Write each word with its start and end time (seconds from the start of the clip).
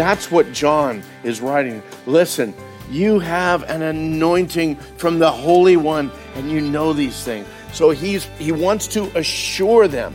That's 0.00 0.30
what 0.30 0.50
John 0.50 1.02
is 1.24 1.42
writing. 1.42 1.82
Listen, 2.06 2.54
you 2.90 3.18
have 3.18 3.64
an 3.64 3.82
anointing 3.82 4.76
from 4.76 5.18
the 5.18 5.30
Holy 5.30 5.76
One, 5.76 6.10
and 6.36 6.50
you 6.50 6.62
know 6.62 6.94
these 6.94 7.22
things. 7.22 7.46
So 7.74 7.90
he's 7.90 8.24
he 8.38 8.50
wants 8.50 8.86
to 8.94 9.14
assure 9.14 9.88
them, 9.88 10.14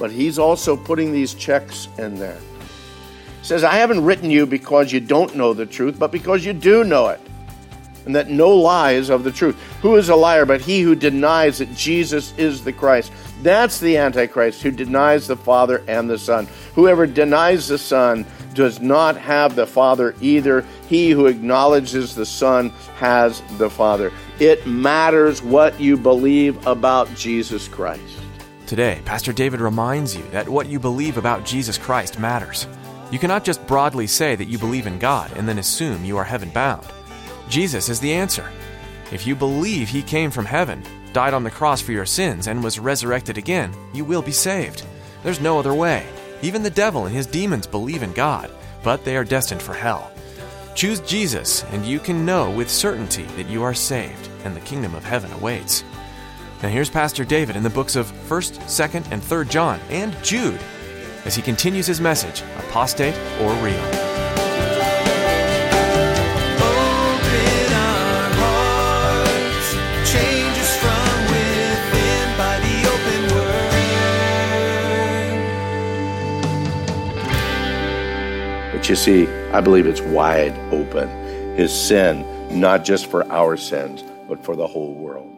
but 0.00 0.10
he's 0.10 0.36
also 0.36 0.76
putting 0.76 1.12
these 1.12 1.32
checks 1.32 1.86
in 1.96 2.16
there. 2.16 2.40
He 3.38 3.46
says, 3.46 3.62
I 3.62 3.76
haven't 3.76 4.04
written 4.04 4.32
you 4.32 4.46
because 4.46 4.90
you 4.90 4.98
don't 4.98 5.36
know 5.36 5.54
the 5.54 5.64
truth, 5.64 5.96
but 5.96 6.10
because 6.10 6.44
you 6.44 6.52
do 6.52 6.82
know 6.82 7.06
it. 7.06 7.20
And 8.06 8.16
that 8.16 8.30
no 8.30 8.50
lie 8.50 8.94
is 8.94 9.10
of 9.10 9.22
the 9.22 9.30
truth. 9.30 9.56
Who 9.80 9.94
is 9.94 10.08
a 10.08 10.16
liar 10.16 10.44
but 10.44 10.60
he 10.60 10.82
who 10.82 10.96
denies 10.96 11.58
that 11.58 11.72
Jesus 11.76 12.36
is 12.36 12.64
the 12.64 12.72
Christ? 12.72 13.12
That's 13.42 13.78
the 13.78 13.96
Antichrist 13.96 14.60
who 14.60 14.72
denies 14.72 15.28
the 15.28 15.36
Father 15.36 15.84
and 15.86 16.10
the 16.10 16.18
Son. 16.18 16.48
Whoever 16.74 17.06
denies 17.06 17.68
the 17.68 17.78
Son 17.78 18.26
does 18.54 18.80
not 18.80 19.16
have 19.16 19.56
the 19.56 19.66
Father 19.66 20.14
either. 20.20 20.64
He 20.88 21.10
who 21.10 21.26
acknowledges 21.26 22.14
the 22.14 22.26
Son 22.26 22.70
has 22.96 23.42
the 23.58 23.68
Father. 23.68 24.12
It 24.38 24.66
matters 24.66 25.42
what 25.42 25.78
you 25.80 25.96
believe 25.96 26.66
about 26.66 27.14
Jesus 27.14 27.68
Christ. 27.68 28.18
Today, 28.66 29.00
Pastor 29.04 29.32
David 29.32 29.60
reminds 29.60 30.16
you 30.16 30.22
that 30.30 30.48
what 30.48 30.68
you 30.68 30.78
believe 30.78 31.18
about 31.18 31.44
Jesus 31.44 31.76
Christ 31.76 32.18
matters. 32.18 32.66
You 33.10 33.18
cannot 33.18 33.44
just 33.44 33.66
broadly 33.66 34.06
say 34.06 34.34
that 34.36 34.48
you 34.48 34.58
believe 34.58 34.86
in 34.86 34.98
God 34.98 35.30
and 35.36 35.46
then 35.46 35.58
assume 35.58 36.04
you 36.04 36.16
are 36.16 36.24
heaven 36.24 36.48
bound. 36.48 36.86
Jesus 37.48 37.88
is 37.88 38.00
the 38.00 38.12
answer. 38.12 38.50
If 39.12 39.26
you 39.26 39.36
believe 39.36 39.88
he 39.88 40.02
came 40.02 40.30
from 40.30 40.46
heaven, 40.46 40.82
died 41.12 41.34
on 41.34 41.44
the 41.44 41.50
cross 41.50 41.80
for 41.80 41.92
your 41.92 42.06
sins, 42.06 42.48
and 42.48 42.64
was 42.64 42.78
resurrected 42.78 43.38
again, 43.38 43.72
you 43.92 44.04
will 44.04 44.22
be 44.22 44.32
saved. 44.32 44.82
There's 45.22 45.40
no 45.40 45.58
other 45.58 45.74
way. 45.74 46.06
Even 46.44 46.62
the 46.62 46.68
devil 46.68 47.06
and 47.06 47.14
his 47.14 47.26
demons 47.26 47.66
believe 47.66 48.02
in 48.02 48.12
God, 48.12 48.50
but 48.82 49.02
they 49.02 49.16
are 49.16 49.24
destined 49.24 49.62
for 49.62 49.72
hell. 49.72 50.12
Choose 50.74 51.00
Jesus, 51.00 51.64
and 51.72 51.86
you 51.86 51.98
can 51.98 52.26
know 52.26 52.50
with 52.50 52.68
certainty 52.68 53.22
that 53.38 53.48
you 53.48 53.62
are 53.62 53.72
saved 53.72 54.28
and 54.44 54.54
the 54.54 54.60
kingdom 54.60 54.94
of 54.94 55.04
heaven 55.04 55.32
awaits. 55.32 55.84
Now 56.62 56.68
here's 56.68 56.90
Pastor 56.90 57.24
David 57.24 57.56
in 57.56 57.62
the 57.62 57.70
books 57.70 57.96
of 57.96 58.12
1st, 58.28 58.58
2nd, 58.64 59.10
and 59.10 59.22
3rd 59.22 59.48
John 59.48 59.80
and 59.88 60.14
Jude 60.22 60.60
as 61.24 61.34
he 61.34 61.40
continues 61.40 61.86
his 61.86 61.98
message, 61.98 62.42
apostate 62.58 63.16
or 63.40 63.54
real. 63.64 63.93
But 78.84 78.90
you 78.90 78.96
see, 78.96 79.26
I 79.50 79.62
believe 79.62 79.86
it's 79.86 80.02
wide 80.02 80.52
open. 80.70 81.08
His 81.56 81.72
sin, 81.72 82.60
not 82.60 82.84
just 82.84 83.06
for 83.06 83.24
our 83.32 83.56
sins, 83.56 84.04
but 84.28 84.44
for 84.44 84.56
the 84.56 84.66
whole 84.66 84.92
world. 84.92 85.34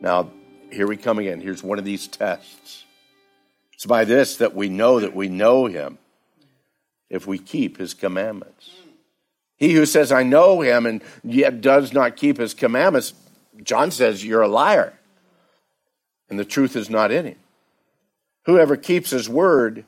Now, 0.00 0.30
here 0.70 0.86
we 0.86 0.96
come 0.96 1.18
again. 1.18 1.40
Here's 1.40 1.64
one 1.64 1.80
of 1.80 1.84
these 1.84 2.06
tests. 2.06 2.84
It's 3.72 3.86
by 3.86 4.04
this 4.04 4.36
that 4.36 4.54
we 4.54 4.68
know 4.68 5.00
that 5.00 5.16
we 5.16 5.28
know 5.28 5.66
him 5.66 5.98
if 7.10 7.26
we 7.26 7.38
keep 7.38 7.78
his 7.78 7.92
commandments. 7.92 8.70
He 9.56 9.72
who 9.72 9.84
says, 9.84 10.12
I 10.12 10.22
know 10.22 10.60
him, 10.60 10.86
and 10.86 11.02
yet 11.24 11.60
does 11.60 11.92
not 11.92 12.14
keep 12.14 12.38
his 12.38 12.54
commandments, 12.54 13.14
John 13.64 13.90
says, 13.90 14.24
you're 14.24 14.42
a 14.42 14.46
liar, 14.46 14.92
and 16.30 16.38
the 16.38 16.44
truth 16.44 16.76
is 16.76 16.88
not 16.88 17.10
in 17.10 17.26
him. 17.26 17.38
Whoever 18.46 18.76
keeps 18.76 19.10
his 19.10 19.28
word, 19.28 19.84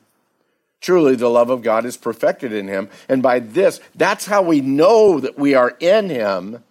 truly 0.81 1.15
the 1.15 1.29
love 1.29 1.49
of 1.49 1.61
God 1.61 1.85
is 1.85 1.97
perfected 1.97 2.53
in 2.53 2.67
him. 2.67 2.89
And 3.09 3.21
by 3.21 3.39
this, 3.39 3.79
that's 3.95 4.25
how 4.25 4.41
we 4.41 4.61
know 4.61 5.19
that 5.19 5.37
we 5.37 5.53
are 5.53 5.75
in 5.79 6.09
him 6.09 6.63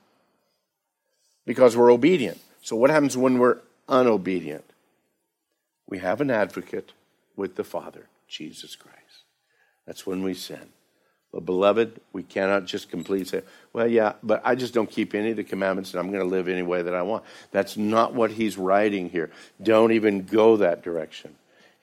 because 1.45 1.77
we're 1.77 1.93
obedient. 1.93 2.41
So, 2.63 2.77
what 2.77 2.91
happens 2.91 3.17
when 3.17 3.39
we're 3.39 3.59
unobedient? 3.89 4.65
We 5.89 5.99
have 5.99 6.21
an 6.21 6.31
advocate 6.31 6.93
with 7.37 7.55
the 7.57 7.65
Father, 7.65 8.09
Jesus 8.29 8.75
Christ. 8.75 8.97
That's 9.87 10.07
when 10.07 10.23
we 10.23 10.35
sin. 10.35 10.71
But, 11.33 11.45
beloved, 11.45 12.01
we 12.13 12.23
cannot 12.23 12.65
just 12.65 12.89
completely 12.89 13.27
say, 13.27 13.43
well, 13.73 13.87
yeah, 13.87 14.15
but 14.23 14.41
I 14.45 14.55
just 14.55 14.75
don't 14.75 14.91
keep 14.91 15.15
any 15.15 15.31
of 15.31 15.37
the 15.37 15.45
commandments 15.45 15.93
and 15.93 16.01
I'm 16.01 16.11
going 16.11 16.23
to 16.23 16.29
live 16.29 16.49
any 16.49 16.63
way 16.63 16.83
that 16.83 16.95
I 16.95 17.03
want. 17.03 17.25
That's 17.53 17.77
not 17.77 18.15
what 18.15 18.33
he's 18.33 18.57
writing 18.57 19.11
here. 19.11 19.31
Don't 19.63 19.93
even 19.93 20.25
go 20.25 20.57
that 20.57 20.83
direction. 20.83 21.35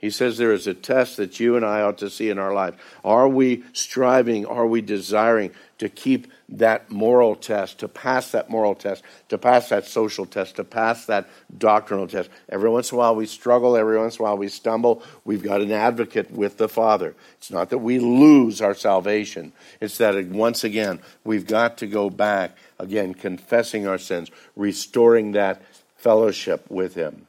He 0.03 0.09
says 0.09 0.37
there 0.37 0.51
is 0.51 0.67
a 0.67 0.73
test 0.73 1.15
that 1.15 1.39
you 1.39 1.55
and 1.55 1.65
I 1.65 1.79
ought 1.79 1.99
to 1.99 2.09
see 2.09 2.29
in 2.29 2.37
our 2.37 2.53
life. 2.53 2.75
Are 3.05 3.25
we 3.25 3.63
striving, 3.71 4.45
are 4.45 4.67
we 4.67 4.81
desiring 4.81 5.51
to 5.77 5.87
keep 5.87 6.29
that 6.49 6.91
moral 6.91 7.37
test, 7.37 7.79
to 7.79 7.87
pass 7.87 8.31
that 8.31 8.49
moral 8.49 8.75
test, 8.75 9.01
to 9.29 9.37
pass 9.37 9.69
that 9.69 9.85
social 9.85 10.25
test, 10.25 10.57
to 10.57 10.65
pass 10.65 11.05
that 11.05 11.29
doctrinal 11.57 12.05
test? 12.05 12.29
Every 12.49 12.69
once 12.69 12.91
in 12.91 12.97
a 12.97 12.99
while 12.99 13.15
we 13.15 13.25
struggle, 13.25 13.77
every 13.77 13.97
once 13.97 14.17
in 14.17 14.23
a 14.23 14.27
while 14.27 14.37
we 14.37 14.49
stumble. 14.49 15.01
We've 15.23 15.41
got 15.41 15.61
an 15.61 15.71
advocate 15.71 16.31
with 16.31 16.57
the 16.57 16.67
Father. 16.67 17.15
It's 17.37 17.49
not 17.49 17.69
that 17.69 17.77
we 17.77 17.99
lose 17.99 18.59
our 18.59 18.75
salvation, 18.75 19.53
it's 19.79 19.99
that 19.99 20.17
uh, 20.17 20.23
once 20.31 20.65
again 20.65 20.99
we've 21.23 21.47
got 21.47 21.77
to 21.77 21.87
go 21.87 22.09
back, 22.09 22.57
again, 22.77 23.13
confessing 23.13 23.87
our 23.87 23.97
sins, 23.97 24.29
restoring 24.57 25.31
that 25.31 25.61
fellowship 25.95 26.69
with 26.69 26.95
Him. 26.95 27.25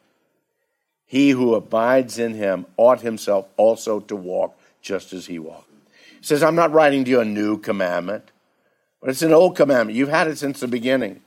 He 1.15 1.31
who 1.31 1.55
abides 1.55 2.19
in 2.19 2.35
him 2.35 2.67
ought 2.77 3.03
himself 3.03 3.47
also 3.57 4.01
to 4.01 4.17
walk 4.17 4.59
just 4.83 5.13
as 5.13 5.27
he 5.27 5.39
walked. 5.39 5.71
He 6.19 6.27
says, 6.27 6.43
I'm 6.43 6.57
not 6.57 6.73
writing 6.73 7.05
to 7.05 7.11
you 7.13 7.21
a 7.21 7.25
new 7.25 7.57
commandment, 7.57 8.33
but 9.01 9.11
it's 9.11 9.23
an 9.23 9.33
old 9.33 9.55
commandment. 9.55 9.97
You've 9.97 10.09
had 10.09 10.27
it 10.27 10.39
since 10.39 10.59
the 10.59 10.67
beginning. 10.67 11.23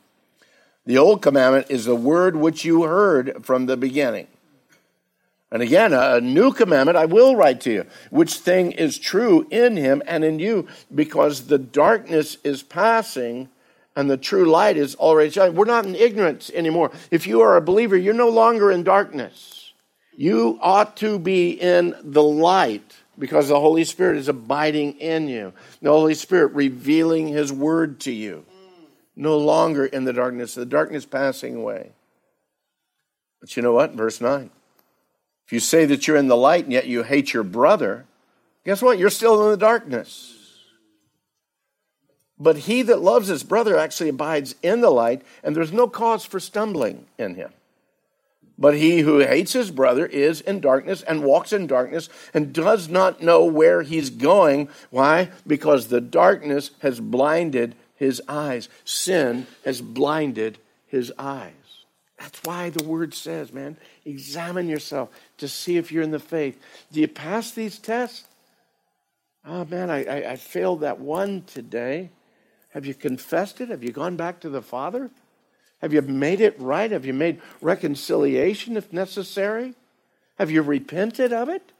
The 0.86 0.98
old 0.98 1.22
commandment 1.22 1.68
is 1.70 1.86
the 1.86 1.96
word 1.96 2.36
which 2.36 2.66
you 2.66 2.84
heard 2.84 3.46
from 3.46 3.66
the 3.66 3.78
beginning. 3.78 4.28
And 5.54 5.62
again, 5.62 5.94
a 5.94 6.20
new 6.20 6.52
commandment 6.52 6.98
I 6.98 7.06
will 7.06 7.38
write 7.38 7.62
to 7.62 7.72
you, 7.72 7.86
which 8.10 8.34
thing 8.34 8.74
is 8.74 8.98
true 8.98 9.48
in 9.50 9.78
him 9.78 10.04
and 10.06 10.26
in 10.26 10.38
you, 10.38 10.68
because 10.94 11.48
the 11.48 11.60
darkness 11.60 12.36
is 12.44 12.62
passing 12.62 13.48
and 13.96 14.10
the 14.10 14.18
true 14.18 14.52
light 14.52 14.76
is 14.76 14.96
already 14.96 15.30
shining. 15.30 15.56
We're 15.56 15.64
not 15.64 15.86
in 15.86 15.96
ignorance 15.96 16.50
anymore. 16.50 16.92
If 17.10 17.26
you 17.26 17.40
are 17.40 17.56
a 17.56 17.62
believer, 17.62 17.96
you're 17.96 18.14
no 18.14 18.28
longer 18.28 18.70
in 18.70 18.84
darkness. 18.84 19.57
You 20.18 20.58
ought 20.62 20.98
to 20.98 21.20
be 21.20 21.52
in 21.52 21.96
the 22.04 22.24
light 22.24 22.96
because 23.20 23.50
the 23.50 23.60
Holy 23.60 23.84
Spirit 23.84 24.18
is 24.18 24.28
abiding 24.28 25.00
in 25.00 25.28
you. 25.28 25.54
The 25.80 25.92
Holy 25.92 26.16
Spirit 26.16 26.54
revealing 26.54 27.28
His 27.28 27.54
word 27.54 28.00
to 28.02 28.12
you. 28.12 28.44
No 29.16 29.38
longer 29.38 29.86
in 29.86 30.06
the 30.06 30.14
darkness, 30.14 30.56
the 30.56 30.66
darkness 30.66 31.06
passing 31.06 31.56
away. 31.56 31.92
But 33.40 33.56
you 33.56 33.62
know 33.62 33.74
what? 33.74 33.94
Verse 33.94 34.20
9. 34.20 34.50
If 35.46 35.54
you 35.54 35.60
say 35.60 35.86
that 35.86 36.08
you're 36.08 36.18
in 36.18 36.28
the 36.28 36.36
light 36.36 36.64
and 36.64 36.74
yet 36.74 36.88
you 36.88 37.04
hate 37.04 37.32
your 37.32 37.44
brother, 37.44 38.06
guess 38.66 38.82
what? 38.82 38.98
You're 38.98 39.12
still 39.12 39.46
in 39.46 39.52
the 39.52 39.58
darkness. 39.58 40.34
But 42.40 42.58
he 42.58 42.82
that 42.82 43.02
loves 43.02 43.28
his 43.28 43.44
brother 43.44 43.78
actually 43.78 44.10
abides 44.10 44.56
in 44.64 44.82
the 44.82 44.90
light, 44.90 45.22
and 45.44 45.56
there's 45.56 45.72
no 45.72 45.88
cause 45.88 46.26
for 46.26 46.40
stumbling 46.40 47.06
in 47.20 47.36
him. 47.36 47.52
But 48.58 48.76
he 48.76 49.02
who 49.02 49.20
hates 49.20 49.54
his 49.54 49.70
brother 49.70 50.06
is 50.06 50.42
in 50.42 50.62
darkness 50.62 51.04
and 51.04 51.24
walks 51.24 51.54
in 51.54 51.68
darkness 51.68 52.10
and 52.34 52.54
does 52.54 52.90
not 52.90 53.22
know 53.22 53.46
where 53.46 53.84
he's 53.84 54.10
going. 54.10 54.70
Why? 54.90 55.30
Because 55.46 55.88
the 55.88 56.02
darkness 56.02 56.72
has 56.80 57.00
blinded 57.00 57.76
his 57.96 58.22
eyes. 58.28 58.68
Sin 58.84 59.46
has 59.64 59.82
blinded 59.82 60.58
his 60.88 61.14
eyes. 61.20 61.54
That's 62.18 62.40
why 62.44 62.72
the 62.72 62.84
word 62.84 63.14
says, 63.14 63.54
man, 63.54 63.78
examine 64.04 64.68
yourself 64.68 65.10
to 65.38 65.48
see 65.48 65.78
if 65.78 65.92
you're 65.92 66.02
in 66.02 66.10
the 66.10 66.18
faith. 66.18 66.60
Do 66.92 67.00
you 67.00 67.08
pass 67.08 67.52
these 67.52 67.78
tests? 67.78 68.26
Oh, 69.46 69.66
man, 69.66 69.92
I, 69.92 70.04
I, 70.04 70.32
I 70.32 70.36
failed 70.36 70.82
that 70.82 71.00
one 71.00 71.44
today. 71.44 72.10
Have 72.70 72.88
you 72.88 72.96
confessed 72.96 73.62
it? 73.62 73.70
Have 73.70 73.84
you 73.84 73.92
gone 73.92 74.16
back 74.16 74.40
to 74.42 74.50
the 74.50 74.64
Father? 74.64 75.12
Have 75.82 75.94
you 75.94 76.02
made 76.02 76.42
it 76.42 76.60
right? 76.60 76.90
Have 76.92 77.06
you 77.06 77.14
made 77.14 77.42
reconciliation 77.62 78.78
if 78.78 78.92
necessary? 78.92 79.76
Have 80.38 80.52
you 80.52 80.62
repented 80.62 81.34
of 81.34 81.50
it? 81.50 81.72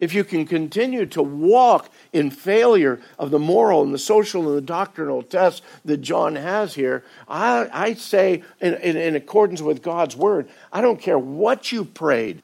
If 0.00 0.12
you 0.12 0.24
can 0.24 0.44
continue 0.44 1.06
to 1.06 1.22
walk 1.22 1.90
in 2.12 2.30
failure 2.30 3.00
of 3.18 3.30
the 3.30 3.38
moral 3.38 3.82
and 3.82 3.94
the 3.94 3.98
social 3.98 4.48
and 4.48 4.56
the 4.56 4.60
doctrinal 4.60 5.22
tests 5.22 5.62
that 5.84 5.98
John 5.98 6.36
has 6.36 6.74
here, 6.74 7.04
I, 7.28 7.68
I 7.72 7.94
say, 7.94 8.42
in, 8.60 8.74
in, 8.74 8.96
in 8.96 9.16
accordance 9.16 9.62
with 9.62 9.82
God's 9.82 10.16
word, 10.16 10.48
I 10.72 10.80
don't 10.80 11.00
care 11.00 11.18
what 11.18 11.70
you 11.70 11.84
prayed 11.84 12.42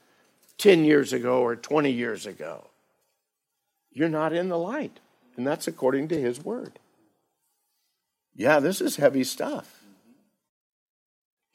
10 0.59 0.85
years 0.85 1.13
ago 1.13 1.41
or 1.41 1.57
20 1.57 1.91
years 1.91 2.27
ago, 2.27 2.67
you're 3.93 4.09
not 4.09 4.33
in 4.33 4.49
the 4.49 4.59
light. 4.59 5.01
And 5.37 5.47
that's 5.47 5.67
according 5.67 6.09
to 6.09 6.21
his 6.21 6.45
word. 6.45 6.79
Yeah, 8.35 8.61
this 8.61 8.81
is 8.81 8.97
heavy 8.97 9.25
stuff. 9.25 9.80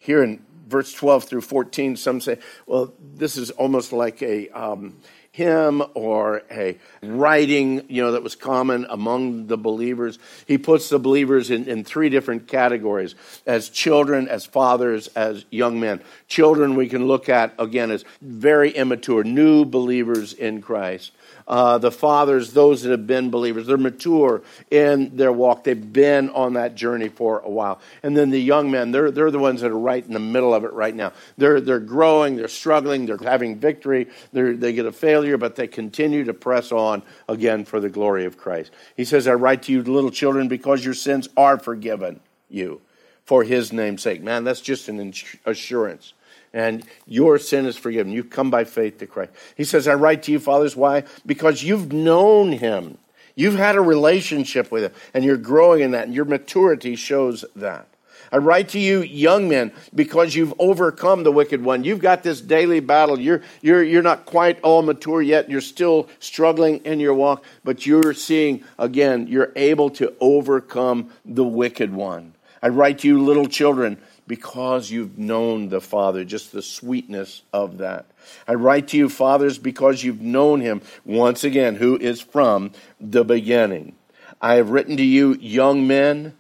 Here 0.06 0.24
in 0.24 0.46
verse 0.68 0.94
12 0.94 1.24
through 1.24 1.42
14, 1.42 1.96
some 1.96 2.22
say, 2.22 2.38
well, 2.68 2.94
this 3.00 3.38
is 3.38 3.50
almost 3.52 3.92
like 3.92 4.22
a 4.22 4.50
um, 4.50 4.98
hymn 5.36 5.84
or 5.96 6.44
a 6.50 6.78
writing, 7.04 7.86
you 7.90 8.02
know, 8.02 8.14
that 8.14 8.24
was 8.24 8.36
common 8.36 8.86
among 8.90 9.48
the 9.48 9.58
believers. 9.58 10.18
He 10.48 10.58
puts 10.58 10.88
the 10.88 10.98
believers 10.98 11.52
in, 11.52 11.68
in 11.68 11.84
three 11.84 12.10
different 12.10 12.48
categories 12.48 13.16
as 13.46 13.68
children, 13.68 14.30
as 14.30 14.46
fathers, 14.46 15.08
as 15.10 15.44
young 15.50 15.78
men. 15.78 16.00
Children, 16.30 16.76
we 16.76 16.88
can 16.88 17.06
look 17.06 17.28
at, 17.28 17.54
again, 17.60 17.92
as 17.92 18.06
very 18.22 18.72
immature, 18.72 19.26
new 19.26 19.66
believers 19.66 20.32
in 20.32 20.62
Christ 20.62 21.12
uh, 21.48 21.78
the 21.78 21.92
fathers, 21.92 22.54
those 22.54 22.82
that 22.84 22.92
have 22.92 23.06
been 23.06 23.30
believers. 23.30 23.68
They're 23.68 23.78
mature 23.78 24.42
in 24.72 25.16
their 25.16 25.32
walk. 25.32 25.64
They've 25.64 25.94
been 25.94 26.30
on 26.30 26.54
that 26.54 26.76
journey 26.76 27.10
for 27.10 27.40
a 27.40 27.50
while. 27.50 27.80
And 28.04 28.18
then 28.18 28.30
the 28.30 28.42
young 28.42 28.72
men, 28.72 28.92
they're, 28.92 29.12
they're 29.12 29.32
the 29.32 29.40
ones 29.40 29.62
that 29.62 29.72
are 29.72 29.78
right 29.78 30.06
in 30.06 30.14
the 30.14 30.20
middle 30.20 30.54
of 30.54 30.64
it 30.64 30.74
right 30.74 30.96
now. 30.96 31.14
They're, 31.38 31.62
they're 31.62 31.80
growing, 31.80 32.36
they're 32.36 32.48
struggling, 32.48 33.06
they're 33.06 33.18
having 33.18 33.60
victory, 33.60 34.08
they're, 34.32 34.56
they 34.56 34.74
get 34.74 34.86
a 34.86 34.92
failure, 34.92 35.25
but 35.38 35.56
they 35.56 35.68
continue 35.68 36.24
to 36.26 36.34
press 36.34 36.72
on 36.72 37.02
again 37.28 37.66
for 37.66 37.80
the 37.80 37.90
glory 37.90 38.26
of 38.26 38.38
Christ. 38.38 38.72
He 38.96 39.06
says, 39.06 39.28
I 39.28 39.34
write 39.34 39.64
to 39.64 39.72
you, 39.72 39.84
little 39.84 40.12
children, 40.12 40.48
because 40.48 40.86
your 40.86 40.94
sins 40.94 41.28
are 41.36 41.60
forgiven 41.60 42.20
you 42.50 42.82
for 43.26 43.44
his 43.44 43.74
name's 43.74 44.04
sake. 44.04 44.22
Man, 44.22 44.44
that's 44.44 44.62
just 44.62 44.88
an 44.88 45.14
assurance 45.46 46.14
and 46.56 46.86
your 47.06 47.38
sin 47.38 47.66
is 47.66 47.76
forgiven. 47.76 48.14
You've 48.14 48.30
come 48.30 48.50
by 48.50 48.64
faith 48.64 49.00
to 49.00 49.08
Christ. 49.08 49.32
He 49.56 49.66
says, 49.66 49.90
I 49.90 49.96
write 49.96 50.24
to 50.24 50.32
you, 50.32 50.40
fathers. 50.40 50.76
Why? 50.76 51.04
Because 51.26 51.62
you've 51.62 51.92
known 51.92 52.54
him. 52.54 52.98
You've 53.36 53.58
had 53.58 53.76
a 53.76 53.82
relationship 53.82 54.72
with 54.72 54.86
him, 54.86 54.94
and 55.14 55.26
you're 55.26 55.36
growing 55.36 55.82
in 55.82 55.92
that, 55.92 56.06
and 56.06 56.16
your 56.16 56.24
maturity 56.24 56.96
shows 56.96 57.44
that. 57.58 57.88
I 58.32 58.38
write 58.38 58.70
to 58.70 58.80
you, 58.80 59.02
young 59.02 59.50
men, 59.50 59.72
because 59.94 60.36
you've 60.36 60.54
overcome 60.60 61.24
the 61.24 61.32
wicked 61.32 61.64
one. 61.64 61.84
You've 61.84 62.00
got 62.00 62.24
this 62.24 62.42
daily 62.42 62.80
battle. 62.80 63.20
You're, 63.20 63.42
you're, 63.62 63.84
you're 63.84 64.02
not 64.02 64.26
quite 64.26 64.60
all 64.62 64.82
mature 64.82 65.22
yet. 65.22 65.50
You're 65.50 65.62
still 65.62 66.10
struggling 66.20 66.78
in 66.86 67.00
your 67.00 67.14
walk, 67.14 67.44
but 67.64 67.86
you're 67.86 68.14
seeing, 68.14 68.64
again, 68.80 69.28
you're 69.28 69.52
able 69.56 69.90
to 69.92 70.14
overcome 70.20 71.12
the 71.24 71.46
wicked 71.46 71.94
one. 71.94 72.34
I 72.62 72.70
write 72.70 73.00
to 73.00 73.08
you, 73.08 73.24
little 73.24 73.46
children, 73.46 74.00
because 74.28 74.90
you've 74.90 75.18
known 75.20 75.70
the 75.70 75.82
Father, 75.82 76.24
just 76.24 76.52
the 76.52 76.62
sweetness 76.62 77.44
of 77.54 77.78
that. 77.78 78.08
I 78.48 78.56
write 78.56 78.88
to 78.90 78.98
you, 78.98 79.08
fathers, 79.08 79.60
because 79.60 80.04
you've 80.04 80.22
known 80.22 80.62
him, 80.62 80.82
once 81.04 81.44
again, 81.44 81.76
who 81.76 81.98
is 81.98 82.22
from 82.22 82.72
the 83.00 83.24
beginning. 83.24 83.96
I 84.42 84.56
have 84.56 84.72
written 84.72 84.98
to 84.98 85.04
you, 85.04 85.34
young 85.36 85.86
men, 85.86 86.36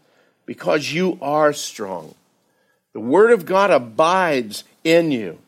because 0.45 0.91
you 0.91 1.17
are 1.21 1.53
strong. 1.53 2.15
The 2.93 2.99
word 2.99 3.31
of 3.31 3.45
God 3.45 3.71
abides 3.71 4.63
in 4.83 5.11
you, 5.11 5.39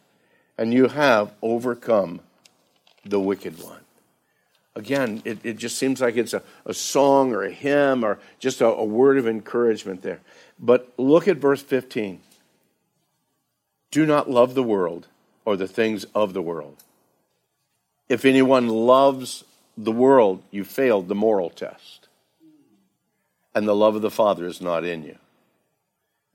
and 0.57 0.73
you 0.73 0.87
have 0.87 1.31
overcome 1.41 2.19
the 3.05 3.19
wicked 3.19 3.61
one. 3.63 3.79
Again, 4.75 5.23
it, 5.25 5.39
it 5.43 5.57
just 5.57 5.77
seems 5.77 6.01
like 6.01 6.17
it's 6.17 6.33
a, 6.33 6.43
a 6.65 6.73
song 6.73 7.33
or 7.33 7.43
a 7.43 7.51
hymn 7.51 8.03
or 8.03 8.19
just 8.37 8.61
a, 8.61 8.67
a 8.67 8.85
word 8.85 9.17
of 9.17 9.27
encouragement 9.27 10.03
there. 10.03 10.19
But 10.59 10.93
look 10.97 11.27
at 11.27 11.37
verse 11.37 11.61
15. 11.63 12.19
Do 13.89 14.05
not 14.05 14.29
love 14.29 14.53
the 14.53 14.63
world 14.63 15.07
or 15.45 15.57
the 15.57 15.67
things 15.67 16.05
of 16.13 16.33
the 16.33 16.41
world. 16.41 16.83
If 18.09 18.25
anyone 18.25 18.67
loves 18.67 19.43
the 19.77 19.91
world, 19.91 20.43
you 20.51 20.63
failed 20.63 21.07
the 21.07 21.15
moral 21.15 21.49
test. 21.49 22.06
And 23.57 23.67
the 23.67 23.75
love 23.75 23.95
of 23.95 24.03
the 24.03 24.11
Father 24.11 24.45
is 24.45 24.61
not 24.61 24.85
in 24.85 25.03
you. 25.03 25.17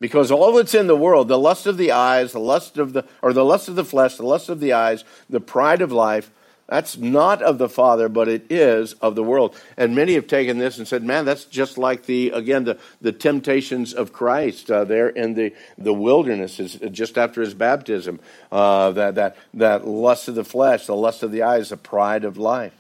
Because 0.01 0.33
all 0.33 0.53
that's 0.55 0.75
in 0.75 0.89
the 0.89 0.97
world, 0.97 1.29
the 1.29 1.39
lust 1.39 1.69
of 1.69 1.77
the 1.77 1.93
eyes, 1.93 2.33
the 2.33 2.41
lust 2.41 2.79
of 2.79 2.95
the 2.95 3.07
or 3.23 3.33
the 3.33 3.45
lust 3.45 3.69
of 3.69 3.77
the 3.77 3.85
flesh, 3.85 4.17
the 4.17 4.27
lust 4.27 4.49
of 4.49 4.59
the 4.59 4.73
eyes, 4.73 5.05
the 5.31 5.39
pride 5.39 5.83
of 5.83 5.93
life, 5.93 6.33
that's 6.67 6.97
not 6.97 7.41
of 7.41 7.59
the 7.59 7.69
Father, 7.69 8.09
but 8.09 8.27
it 8.27 8.51
is 8.51 8.95
of 8.95 9.15
the 9.15 9.23
world. 9.23 9.55
And 9.77 9.95
many 9.95 10.15
have 10.15 10.27
taken 10.27 10.59
this 10.59 10.79
and 10.79 10.89
said, 10.89 11.05
man, 11.05 11.25
that's 11.25 11.45
just 11.45 11.79
like 11.79 12.07
the, 12.07 12.31
again, 12.31 12.65
the, 12.65 12.77
the 13.01 13.13
temptations 13.13 13.95
of 13.95 14.13
Christ 14.13 14.69
uh, 14.69 14.83
there 14.83 15.09
in 15.09 15.35
the, 15.35 15.55
the 15.79 15.95
wilderness, 15.95 16.59
is 16.59 16.75
just 16.91 17.17
after 17.17 17.41
his 17.41 17.55
baptism. 17.55 18.19
Uh, 18.51 18.91
that, 18.91 19.15
that, 19.15 19.37
that 19.55 19.87
lust 19.87 20.27
of 20.27 20.35
the 20.35 20.45
flesh, 20.45 20.87
the 20.87 20.97
lust 20.97 21.23
of 21.23 21.31
the 21.31 21.45
eyes, 21.45 21.69
the 21.69 21.77
pride 21.77 22.25
of 22.25 22.37
life. 22.37 22.75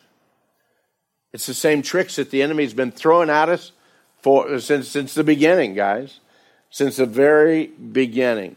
It's 1.32 1.46
the 1.46 1.54
same 1.54 1.82
tricks 1.82 2.16
that 2.16 2.32
the 2.32 2.42
enemy's 2.42 2.74
been 2.74 2.90
throwing 2.90 3.30
at 3.30 3.48
us 3.48 3.70
for, 4.22 4.58
since, 4.60 4.88
since 4.88 5.14
the 5.14 5.24
beginning, 5.24 5.74
guys. 5.74 6.20
Since 6.70 6.96
the 6.96 7.06
very 7.06 7.66
beginning. 7.66 8.56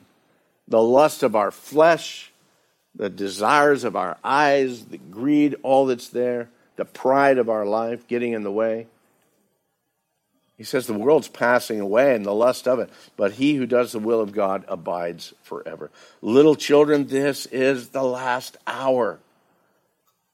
The 0.67 0.81
lust 0.81 1.21
of 1.21 1.35
our 1.35 1.51
flesh 1.51 2.31
the 2.95 3.09
desires 3.09 3.83
of 3.83 3.95
our 3.95 4.17
eyes, 4.23 4.85
the 4.85 4.97
greed, 4.97 5.56
all 5.63 5.85
that's 5.85 6.09
there, 6.09 6.50
the 6.77 6.85
pride 6.85 7.38
of 7.38 7.50
our 7.50 7.65
life 7.65 8.07
getting 8.07 8.33
in 8.33 8.44
the 8.44 8.51
way. 8.51 8.88
He 10.57 10.63
says 10.63 10.88
the 10.88 10.94
world's 10.94 11.27
passing 11.27 11.81
away 11.81 12.15
and 12.15 12.25
the 12.25 12.33
lust 12.33 12.65
of 12.65 12.79
it, 12.79 12.89
but 13.17 13.33
he 13.33 13.56
who 13.56 13.65
does 13.65 13.91
the 13.91 14.00
will 14.00 14.21
of 14.21 14.31
God 14.31 14.63
abides 14.69 15.33
forever. 15.44 15.91
Little 16.21 16.56
children, 16.56 17.07
this 17.07 17.45
is 17.47 17.89
the 17.89 18.03
last 18.03 18.56
hour. 18.65 19.19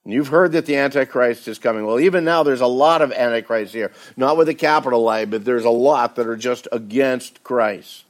And 0.04 0.14
you've 0.14 0.30
heard 0.30 0.54
that 0.54 0.66
the 0.66 0.78
Antichrist 0.78 1.48
is 1.48 1.60
coming. 1.60 1.86
Well, 1.86 2.00
even 2.00 2.24
now 2.24 2.44
there's 2.44 2.62
a 2.62 2.68
lot 2.68 3.02
of 3.02 3.12
Antichrists 3.12 3.74
here. 3.74 3.92
Not 4.18 4.36
with 4.36 4.50
a 4.50 4.56
capital 4.56 5.08
I, 5.08 5.26
but 5.26 5.46
there's 5.46 5.66
a 5.66 5.70
lot 5.70 6.16
that 6.16 6.28
are 6.28 6.38
just 6.38 6.68
against 6.72 7.44
Christ. 7.44 8.06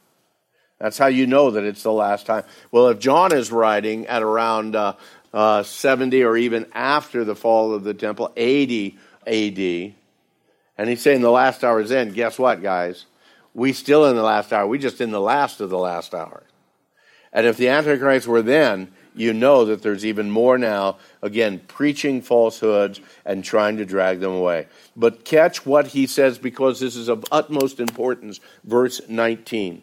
That's 0.80 0.98
how 0.98 1.08
you 1.08 1.28
know 1.28 1.52
that 1.52 1.64
it's 1.64 1.84
the 1.84 1.92
last 1.92 2.26
time. 2.26 2.44
Well, 2.72 2.88
if 2.88 3.00
John 3.00 3.34
is 3.34 3.52
writing 3.52 4.08
at 4.08 4.24
around 4.24 4.76
uh, 4.76 4.94
uh, 5.34 5.64
70 5.64 6.24
or 6.24 6.38
even 6.38 6.66
after 6.74 7.24
the 7.24 7.36
fall 7.36 7.74
of 7.74 7.84
the 7.84 7.94
temple, 7.94 8.32
80 8.36 8.98
AD, 9.28 9.94
and 10.78 10.90
he's 10.90 11.02
saying 11.02 11.22
the 11.22 11.30
last 11.30 11.64
hour 11.64 11.82
is 11.82 11.92
in, 11.92 12.14
guess 12.14 12.40
what, 12.40 12.64
guys? 12.64 13.06
We 13.54 13.74
still 13.74 14.06
in 14.06 14.16
the 14.16 14.24
last 14.24 14.52
hour. 14.54 14.66
We 14.66 14.80
just 14.80 15.02
in 15.02 15.12
the 15.12 15.22
last 15.22 15.62
of 15.62 15.70
the 15.70 15.78
last 15.78 16.16
hour. 16.16 16.44
And 17.34 17.46
if 17.46 17.58
the 17.58 17.68
Antichrist 17.68 18.28
were 18.28 18.42
then, 18.42 18.92
you 19.16 19.34
know 19.34 19.66
that 19.66 19.82
there's 19.82 20.06
even 20.06 20.32
more 20.32 20.58
now, 20.58 20.98
again, 21.22 21.62
preaching 21.68 22.22
falsehoods 22.22 23.02
and 23.26 23.44
trying 23.44 23.78
to 23.78 23.86
drag 23.86 24.20
them 24.20 24.32
away. 24.32 24.68
But 24.96 25.26
catch 25.26 25.66
what 25.66 25.88
he 25.88 26.08
says 26.08 26.38
because 26.38 26.80
this 26.80 26.96
is 26.96 27.08
of 27.08 27.26
utmost 27.32 27.80
importance. 27.80 28.40
Verse 28.64 29.02
19. 29.08 29.82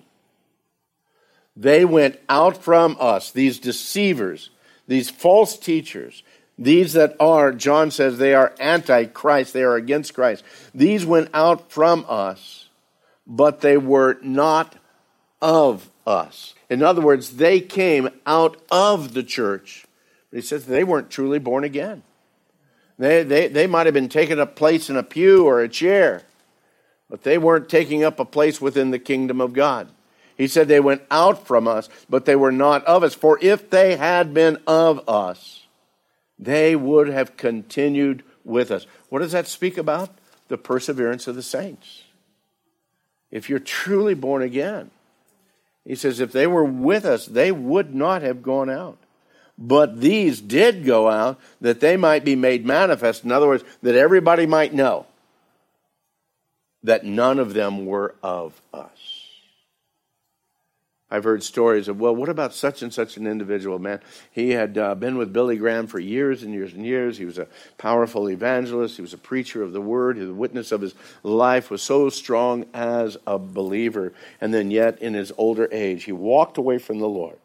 They 1.57 1.85
went 1.85 2.19
out 2.29 2.63
from 2.63 2.97
us, 3.01 3.33
these 3.33 3.59
deceivers, 3.59 4.51
these 4.87 5.11
false 5.11 5.59
teachers, 5.59 6.23
these 6.57 6.93
that 6.93 7.17
are, 7.19 7.53
John 7.53 7.91
says, 7.91 8.19
they 8.19 8.35
are 8.35 8.55
anti-Christ, 8.61 9.53
they 9.53 9.63
are 9.63 9.77
against 9.77 10.15
Christ. 10.15 10.45
These 10.75 11.05
went 11.05 11.31
out 11.35 11.71
from 11.71 12.05
us, 12.09 12.69
but 13.27 13.61
they 13.61 13.77
were 13.77 14.19
not 14.23 14.77
of 15.41 15.91
us. 16.09 16.55
In 16.71 16.83
other 16.83 17.03
words, 17.03 17.37
they 17.37 17.61
came 17.61 18.09
out 18.27 18.61
of 18.71 19.15
the 19.15 19.23
church. 19.23 19.85
But 20.31 20.39
he 20.39 20.43
says 20.43 20.67
they 20.67 20.85
weren't 20.85 21.11
truly 21.11 21.39
born 21.39 21.65
again. 21.65 22.03
They, 22.99 23.23
they, 23.23 23.49
they 23.49 23.67
might 23.67 23.87
have 23.87 23.95
been 23.95 24.09
taking 24.09 24.41
a 24.41 24.47
place 24.47 24.91
in 24.91 24.97
a 24.97 25.05
pew 25.05 25.47
or 25.47 25.61
a 25.61 25.69
chair, 25.69 26.23
but 27.09 27.23
they 27.23 27.39
weren't 27.39 27.69
taking 27.69 28.03
up 28.03 28.19
a 28.19 28.25
place 28.25 28.61
within 28.61 28.91
the 28.91 28.99
kingdom 28.99 29.41
of 29.41 29.53
God. 29.53 29.89
He 30.37 30.49
said 30.49 30.67
they 30.67 30.81
went 30.81 31.03
out 31.11 31.47
from 31.47 31.69
us, 31.69 31.89
but 32.11 32.25
they 32.25 32.37
were 32.37 32.53
not 32.53 32.85
of 32.87 33.05
us. 33.05 33.15
For 33.15 33.39
if 33.41 33.71
they 33.71 33.97
had 33.97 34.35
been 34.35 34.59
of 34.67 35.09
us, 35.09 35.67
they 36.39 36.75
would 36.75 37.09
have 37.09 37.37
continued 37.37 38.25
with 38.45 38.71
us. 38.71 38.87
What 39.11 39.21
does 39.21 39.33
that 39.33 39.47
speak 39.47 39.79
about? 39.79 40.11
The 40.49 40.59
perseverance 40.59 41.29
of 41.29 41.37
the 41.37 41.43
saints. 41.43 42.03
If 43.31 43.49
you're 43.51 43.59
truly 43.59 44.15
born 44.15 44.43
again, 44.43 44.91
he 45.89 45.95
says, 45.95 46.21
if 46.21 46.33
they 46.33 46.47
were 46.47 46.65
with 46.65 47.07
us, 47.07 47.25
they 47.25 47.51
would 47.51 47.95
not 47.95 48.21
have 48.21 48.43
gone 48.43 48.69
out. 48.69 48.99
But 49.57 50.03
these 50.03 50.39
did 50.39 50.85
go 50.85 51.09
out 51.09 51.41
that 51.63 51.81
they 51.81 51.97
might 51.97 52.27
be 52.27 52.37
made 52.37 52.67
manifest. 52.67 53.25
In 53.25 53.33
other 53.33 53.47
words, 53.47 53.65
that 53.83 53.95
everybody 53.95 54.45
might 54.45 54.75
know 54.75 55.07
that 56.83 57.07
none 57.07 57.39
of 57.39 57.55
them 57.55 57.87
were 57.87 58.15
of 58.23 58.61
us. 58.73 59.18
I've 61.11 61.25
heard 61.25 61.43
stories 61.43 61.89
of, 61.89 61.99
well, 61.99 62.15
what 62.15 62.29
about 62.29 62.53
such 62.53 62.83
and 62.83 62.93
such 62.93 63.17
an 63.17 63.27
individual, 63.27 63.79
man? 63.79 64.01
He 64.31 64.51
had 64.51 64.77
uh, 64.77 64.95
been 64.95 65.17
with 65.17 65.33
Billy 65.33 65.57
Graham 65.57 65.87
for 65.87 65.99
years 65.99 66.43
and 66.43 66.53
years 66.53 66.75
and 66.75 66.85
years. 66.85 67.17
He 67.17 67.25
was 67.25 67.39
a 67.39 67.49
powerful 67.79 68.29
evangelist. 68.29 68.97
He 68.97 69.03
was 69.03 69.15
a 69.15 69.19
preacher 69.19 69.63
of 69.63 69.73
the 69.73 69.81
word. 69.81 70.19
The 70.19 70.35
witness 70.35 70.71
of 70.71 70.83
his 70.83 70.95
life 71.23 71.71
was 71.71 71.83
so 71.83 72.11
strong 72.11 72.67
as 72.75 73.17
a 73.27 73.39
believer. 73.39 74.13
And 74.39 74.53
then, 74.53 74.71
yet, 74.71 75.01
in 75.01 75.15
his 75.15 75.33
older 75.39 75.67
age, 75.73 76.05
he 76.05 76.13
walked 76.13 76.59
away 76.59 76.77
from 76.77 76.99
the 76.99 77.09
Lord. 77.09 77.39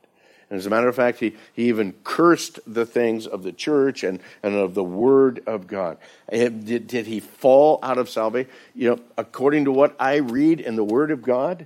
And 0.50 0.60
as 0.60 0.65
a 0.65 0.70
matter 0.70 0.89
of 0.89 0.96
fact, 0.96 1.20
he, 1.20 1.34
he 1.53 1.70
even 1.70 1.93
cursed 2.03 2.60
the 2.67 2.86
things 2.86 3.25
of 3.25 3.43
the 3.43 3.53
church 3.53 4.03
and, 4.03 4.20
and 4.43 4.55
of 4.55 4.74
the 4.74 4.84
Word 4.84 5.41
of 5.48 5.67
God. 5.67 5.98
Did, 6.29 6.86
did 6.86 7.08
he 7.08 7.22
fall 7.22 7.79
out 7.82 7.98
of 7.98 8.10
salvation? 8.10 8.51
You 8.75 8.89
know, 8.89 9.00
according 9.17 9.65
to 9.65 9.72
what 9.72 9.96
I 10.00 10.17
read 10.17 10.60
in 10.60 10.75
the 10.75 10.84
Word 10.84 11.12
of 11.12 11.22
God, 11.22 11.65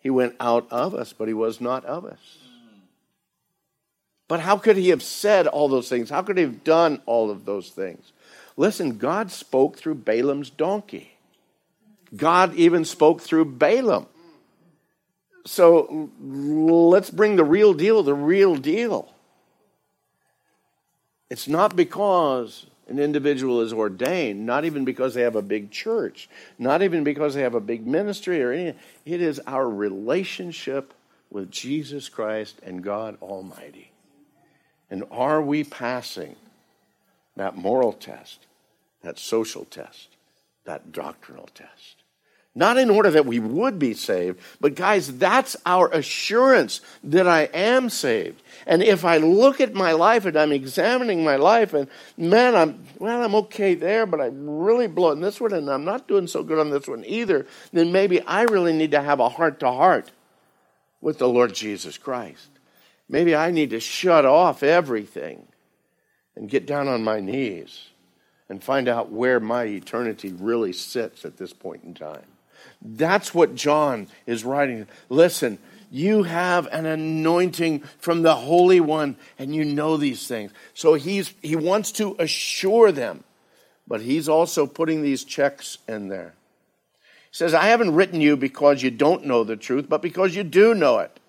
he 0.00 0.10
went 0.10 0.34
out 0.40 0.66
of 0.70 0.94
us, 0.94 1.12
but 1.12 1.28
he 1.28 1.34
was 1.34 1.60
not 1.60 1.84
of 1.84 2.04
us. 2.04 2.38
But 4.28 4.40
how 4.40 4.56
could 4.56 4.76
he 4.76 4.90
have 4.90 5.02
said 5.02 5.46
all 5.46 5.68
those 5.68 5.88
things? 5.88 6.08
How 6.08 6.22
could 6.22 6.36
he 6.36 6.44
have 6.44 6.64
done 6.64 7.02
all 7.04 7.30
of 7.30 7.44
those 7.44 7.70
things? 7.70 8.12
Listen, 8.56 8.96
God 8.96 9.30
spoke 9.30 9.76
through 9.76 9.96
Balaam's 9.96 10.50
donkey. 10.50 11.12
God 12.16 12.54
even 12.54 12.84
spoke 12.84 13.20
through 13.20 13.44
Balaam. 13.46 14.06
So 15.46 16.10
let's 16.20 17.10
bring 17.10 17.36
the 17.36 17.44
real 17.44 17.74
deal, 17.74 18.02
the 18.02 18.14
real 18.14 18.56
deal. 18.56 19.12
It's 21.28 21.48
not 21.48 21.76
because 21.76 22.66
an 22.90 22.98
individual 22.98 23.60
is 23.60 23.72
ordained, 23.72 24.44
not 24.44 24.64
even 24.64 24.84
because 24.84 25.14
they 25.14 25.22
have 25.22 25.36
a 25.36 25.42
big 25.42 25.70
church, 25.70 26.28
not 26.58 26.82
even 26.82 27.04
because 27.04 27.34
they 27.34 27.42
have 27.42 27.54
a 27.54 27.60
big 27.60 27.86
ministry 27.86 28.42
or 28.42 28.50
anything. 28.52 28.78
It 29.06 29.22
is 29.22 29.40
our 29.46 29.68
relationship 29.70 30.92
with 31.30 31.52
Jesus 31.52 32.08
Christ 32.08 32.58
and 32.64 32.82
God 32.82 33.16
Almighty. 33.22 33.92
And 34.90 35.04
are 35.12 35.40
we 35.40 35.62
passing 35.62 36.34
that 37.36 37.56
moral 37.56 37.92
test, 37.92 38.46
that 39.02 39.20
social 39.20 39.64
test, 39.64 40.08
that 40.64 40.90
doctrinal 40.90 41.48
test? 41.54 41.99
Not 42.54 42.78
in 42.78 42.90
order 42.90 43.12
that 43.12 43.26
we 43.26 43.38
would 43.38 43.78
be 43.78 43.94
saved, 43.94 44.40
but 44.60 44.74
guys, 44.74 45.18
that's 45.18 45.56
our 45.64 45.88
assurance 45.92 46.80
that 47.04 47.28
I 47.28 47.42
am 47.42 47.88
saved. 47.88 48.42
And 48.66 48.82
if 48.82 49.04
I 49.04 49.18
look 49.18 49.60
at 49.60 49.72
my 49.72 49.92
life 49.92 50.24
and 50.24 50.36
I'm 50.36 50.50
examining 50.50 51.22
my 51.22 51.36
life 51.36 51.74
and 51.74 51.86
man, 52.16 52.56
I'm 52.56 52.84
well, 52.98 53.22
I'm 53.22 53.36
okay 53.36 53.74
there, 53.76 54.04
but 54.04 54.20
I'm 54.20 54.48
really 54.48 54.88
blowing 54.88 55.20
this 55.20 55.40
one 55.40 55.52
and 55.52 55.70
I'm 55.70 55.84
not 55.84 56.08
doing 56.08 56.26
so 56.26 56.42
good 56.42 56.58
on 56.58 56.70
this 56.70 56.88
one 56.88 57.04
either, 57.06 57.46
then 57.72 57.92
maybe 57.92 58.20
I 58.22 58.42
really 58.42 58.72
need 58.72 58.90
to 58.90 59.02
have 59.02 59.20
a 59.20 59.28
heart 59.28 59.60
to 59.60 59.70
heart 59.70 60.10
with 61.00 61.18
the 61.18 61.28
Lord 61.28 61.54
Jesus 61.54 61.98
Christ. 61.98 62.48
Maybe 63.08 63.34
I 63.34 63.52
need 63.52 63.70
to 63.70 63.80
shut 63.80 64.24
off 64.26 64.64
everything 64.64 65.46
and 66.34 66.48
get 66.48 66.66
down 66.66 66.88
on 66.88 67.04
my 67.04 67.20
knees 67.20 67.90
and 68.48 68.62
find 68.62 68.88
out 68.88 69.12
where 69.12 69.38
my 69.38 69.64
eternity 69.64 70.32
really 70.32 70.72
sits 70.72 71.24
at 71.24 71.36
this 71.36 71.52
point 71.52 71.84
in 71.84 71.94
time. 71.94 72.26
That's 72.82 73.34
what 73.34 73.54
John 73.54 74.08
is 74.26 74.44
writing. 74.44 74.86
Listen, 75.08 75.58
you 75.90 76.22
have 76.22 76.66
an 76.68 76.86
anointing 76.86 77.80
from 77.98 78.22
the 78.22 78.34
Holy 78.34 78.80
One, 78.80 79.16
and 79.38 79.54
you 79.54 79.64
know 79.64 79.96
these 79.96 80.26
things. 80.26 80.52
So 80.72 80.94
he's, 80.94 81.34
he 81.42 81.56
wants 81.56 81.92
to 81.92 82.16
assure 82.18 82.90
them, 82.92 83.24
but 83.86 84.00
he's 84.00 84.28
also 84.28 84.66
putting 84.66 85.02
these 85.02 85.24
checks 85.24 85.78
in 85.86 86.08
there. 86.08 86.34
He 87.30 87.36
says, 87.36 87.54
I 87.54 87.66
haven't 87.66 87.94
written 87.94 88.20
you 88.20 88.36
because 88.36 88.82
you 88.82 88.90
don't 88.90 89.26
know 89.26 89.44
the 89.44 89.56
truth, 89.56 89.86
but 89.88 90.02
because 90.02 90.34
you 90.34 90.42
do 90.42 90.74
know 90.74 90.98
it 91.00 91.19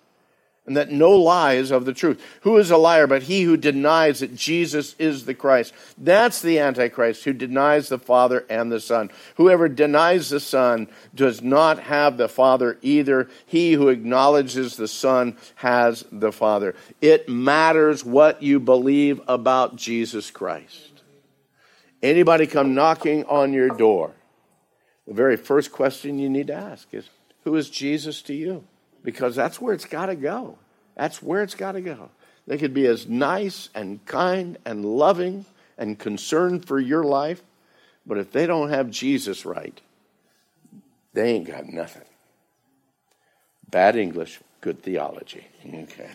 and 0.65 0.77
that 0.77 0.91
no 0.91 1.11
lie 1.11 1.53
is 1.53 1.71
of 1.71 1.85
the 1.85 1.93
truth. 1.93 2.23
Who 2.41 2.57
is 2.57 2.69
a 2.69 2.77
liar 2.77 3.07
but 3.07 3.23
he 3.23 3.43
who 3.43 3.57
denies 3.57 4.19
that 4.19 4.35
Jesus 4.35 4.95
is 4.99 5.25
the 5.25 5.33
Christ? 5.33 5.73
That's 5.97 6.41
the 6.41 6.59
Antichrist 6.59 7.23
who 7.23 7.33
denies 7.33 7.89
the 7.89 7.97
Father 7.97 8.45
and 8.47 8.71
the 8.71 8.79
Son. 8.79 9.09
Whoever 9.35 9.67
denies 9.67 10.29
the 10.29 10.39
Son 10.39 10.87
does 11.15 11.41
not 11.41 11.79
have 11.79 12.17
the 12.17 12.29
Father 12.29 12.77
either. 12.83 13.27
He 13.47 13.73
who 13.73 13.89
acknowledges 13.89 14.75
the 14.75 14.87
Son 14.87 15.35
has 15.55 16.05
the 16.11 16.31
Father. 16.31 16.75
It 17.01 17.27
matters 17.27 18.05
what 18.05 18.43
you 18.43 18.59
believe 18.59 19.19
about 19.27 19.75
Jesus 19.75 20.29
Christ. 20.29 21.01
Anybody 22.03 22.45
come 22.45 22.75
knocking 22.75 23.25
on 23.25 23.53
your 23.53 23.69
door, 23.69 24.11
the 25.07 25.13
very 25.13 25.37
first 25.37 25.71
question 25.71 26.19
you 26.19 26.29
need 26.29 26.47
to 26.47 26.53
ask 26.53 26.87
is, 26.93 27.09
Who 27.45 27.55
is 27.55 27.69
Jesus 27.69 28.21
to 28.23 28.33
you? 28.35 28.63
Because 29.03 29.35
that's 29.35 29.59
where 29.59 29.73
it's 29.73 29.85
got 29.85 30.07
to 30.07 30.15
go. 30.15 30.57
That's 30.95 31.21
where 31.21 31.43
it's 31.43 31.55
got 31.55 31.73
to 31.73 31.81
go. 31.81 32.09
They 32.47 32.57
could 32.57 32.73
be 32.73 32.85
as 32.87 33.07
nice 33.07 33.69
and 33.73 34.03
kind 34.05 34.57
and 34.65 34.83
loving 34.85 35.45
and 35.77 35.97
concerned 35.97 36.65
for 36.65 36.79
your 36.79 37.03
life, 37.03 37.41
but 38.05 38.17
if 38.17 38.31
they 38.31 38.45
don't 38.45 38.69
have 38.69 38.89
Jesus 38.89 39.45
right, 39.45 39.79
they 41.13 41.33
ain't 41.33 41.47
got 41.47 41.65
nothing. 41.65 42.03
Bad 43.69 43.95
English, 43.95 44.39
good 44.59 44.83
theology. 44.83 45.47
Okay. 45.65 46.09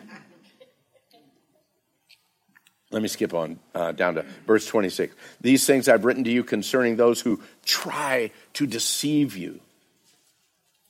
Let 2.90 3.02
me 3.02 3.08
skip 3.08 3.34
on 3.34 3.58
uh, 3.74 3.92
down 3.92 4.14
to 4.14 4.24
verse 4.46 4.66
26. 4.66 5.14
These 5.40 5.66
things 5.66 5.88
I've 5.88 6.04
written 6.04 6.24
to 6.24 6.30
you 6.30 6.44
concerning 6.44 6.96
those 6.96 7.20
who 7.20 7.40
try 7.64 8.30
to 8.54 8.66
deceive 8.66 9.36
you. 9.36 9.60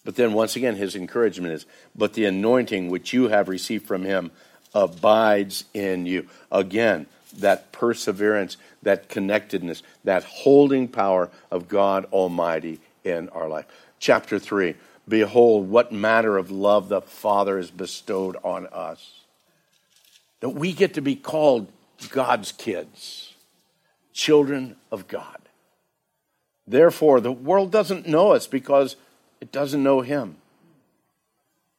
But 0.06 0.14
then 0.14 0.34
once 0.34 0.54
again, 0.54 0.76
his 0.76 0.94
encouragement 0.94 1.52
is, 1.52 1.66
but 1.96 2.12
the 2.12 2.26
anointing 2.26 2.90
which 2.90 3.12
you 3.12 3.26
have 3.26 3.48
received 3.48 3.86
from 3.86 4.04
him 4.04 4.30
abides 4.72 5.64
in 5.74 6.06
you. 6.06 6.28
Again, 6.52 7.06
that 7.38 7.72
perseverance, 7.72 8.56
that 8.84 9.08
connectedness, 9.08 9.82
that 10.04 10.22
holding 10.22 10.86
power 10.86 11.28
of 11.50 11.66
God 11.66 12.04
Almighty 12.12 12.78
in 13.02 13.28
our 13.30 13.48
life. 13.48 13.66
Chapter 13.98 14.38
3 14.38 14.76
Behold, 15.08 15.68
what 15.68 15.90
matter 15.90 16.38
of 16.38 16.52
love 16.52 16.88
the 16.88 17.00
Father 17.00 17.56
has 17.56 17.72
bestowed 17.72 18.36
on 18.44 18.68
us. 18.68 19.22
That 20.38 20.50
we 20.50 20.72
get 20.72 20.94
to 20.94 21.00
be 21.00 21.16
called 21.16 21.66
God's 22.10 22.52
kids, 22.52 23.34
children 24.12 24.76
of 24.92 25.08
God. 25.08 25.38
Therefore, 26.64 27.20
the 27.20 27.32
world 27.32 27.72
doesn't 27.72 28.06
know 28.06 28.32
us 28.32 28.46
because 28.46 28.94
it 29.40 29.52
doesn't 29.52 29.82
know 29.82 30.00
him. 30.00 30.36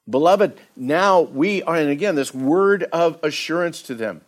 Beloved, 0.09 0.57
now 0.75 1.21
we 1.21 1.63
are, 1.63 1.75
and 1.75 1.89
again, 1.89 2.15
this 2.15 2.33
word 2.33 2.83
of 2.83 3.19
assurance 3.23 3.81
to 3.83 3.95
them. 3.95 4.21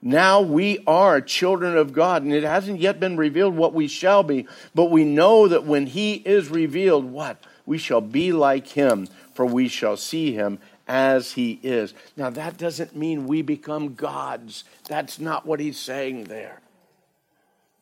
Now 0.00 0.42
we 0.42 0.78
are 0.86 1.20
children 1.20 1.76
of 1.76 1.92
God, 1.92 2.22
and 2.22 2.32
it 2.32 2.44
hasn't 2.44 2.78
yet 2.78 3.00
been 3.00 3.16
revealed 3.16 3.56
what 3.56 3.72
we 3.72 3.88
shall 3.88 4.22
be, 4.22 4.46
but 4.74 4.90
we 4.90 5.04
know 5.04 5.48
that 5.48 5.64
when 5.64 5.86
He 5.86 6.14
is 6.14 6.50
revealed, 6.50 7.06
what? 7.06 7.42
We 7.66 7.78
shall 7.78 8.02
be 8.02 8.30
like 8.30 8.68
Him, 8.68 9.08
for 9.32 9.46
we 9.46 9.66
shall 9.66 9.96
see 9.96 10.32
Him 10.32 10.58
as 10.86 11.32
He 11.32 11.58
is. 11.62 11.94
Now, 12.16 12.30
that 12.30 12.58
doesn't 12.58 12.94
mean 12.94 13.26
we 13.26 13.42
become 13.42 13.94
gods. 13.94 14.64
That's 14.86 15.18
not 15.18 15.46
what 15.46 15.58
He's 15.58 15.78
saying 15.78 16.24
there. 16.24 16.60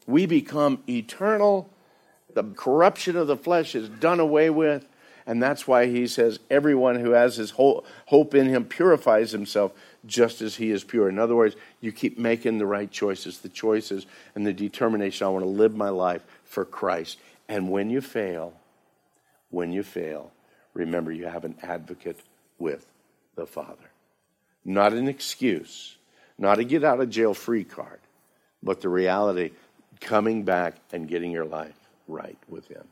We 0.06 0.24
become 0.26 0.82
eternal. 0.88 1.68
The 2.32 2.44
corruption 2.44 3.16
of 3.16 3.26
the 3.26 3.36
flesh 3.36 3.74
is 3.74 3.88
done 3.88 4.20
away 4.20 4.48
with 4.48 4.86
and 5.26 5.42
that's 5.42 5.68
why 5.68 5.86
he 5.86 6.06
says, 6.06 6.40
everyone 6.50 6.96
who 6.96 7.10
has 7.12 7.36
his 7.36 7.50
hope 7.52 8.34
in 8.34 8.46
him 8.46 8.64
purifies 8.64 9.30
himself 9.30 9.72
just 10.04 10.42
as 10.42 10.56
he 10.56 10.70
is 10.70 10.82
pure. 10.82 11.08
In 11.08 11.18
other 11.18 11.36
words, 11.36 11.54
you 11.80 11.92
keep 11.92 12.18
making 12.18 12.58
the 12.58 12.66
right 12.66 12.90
choices, 12.90 13.38
the 13.38 13.48
choices 13.48 14.06
and 14.34 14.46
the 14.46 14.52
determination. 14.52 15.26
I 15.26 15.30
want 15.30 15.44
to 15.44 15.48
live 15.48 15.76
my 15.76 15.90
life 15.90 16.24
for 16.44 16.64
Christ. 16.64 17.18
And 17.48 17.70
when 17.70 17.88
you 17.90 18.00
fail, 18.00 18.54
when 19.50 19.72
you 19.72 19.82
fail, 19.82 20.32
remember 20.74 21.12
you 21.12 21.26
have 21.26 21.44
an 21.44 21.56
advocate 21.62 22.18
with 22.58 22.86
the 23.36 23.46
Father. 23.46 23.90
Not 24.64 24.92
an 24.92 25.08
excuse, 25.08 25.96
not 26.38 26.58
a 26.58 26.64
get 26.64 26.84
out 26.84 27.00
of 27.00 27.10
jail 27.10 27.34
free 27.34 27.64
card, 27.64 28.00
but 28.62 28.80
the 28.80 28.88
reality 28.88 29.50
coming 30.00 30.42
back 30.42 30.76
and 30.92 31.06
getting 31.08 31.30
your 31.30 31.44
life 31.44 31.78
right 32.08 32.38
with 32.48 32.66
Him. 32.68 32.84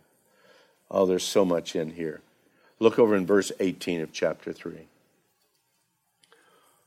Oh, 0.91 1.07
there's 1.07 1.25
so 1.25 1.45
much 1.45 1.77
in 1.77 1.93
here. 1.93 2.21
Look 2.79 2.99
over 2.99 3.15
in 3.15 3.27
verse 3.27 3.53
18 3.61 4.01
of 4.01 4.13
chapter 4.13 4.53
3. 4.53 4.89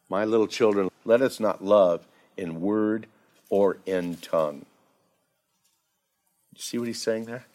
My 0.10 0.26
little 0.26 0.48
children, 0.48 0.90
let 1.06 1.22
us 1.22 1.40
not 1.40 1.64
love 1.64 2.06
in 2.36 2.62
word 2.62 3.08
or 3.50 3.78
in 3.86 4.18
tongue. 4.18 4.66
You 6.54 6.62
see 6.62 6.78
what 6.78 6.88
he's 6.88 7.02
saying 7.02 7.26
there? 7.26 7.46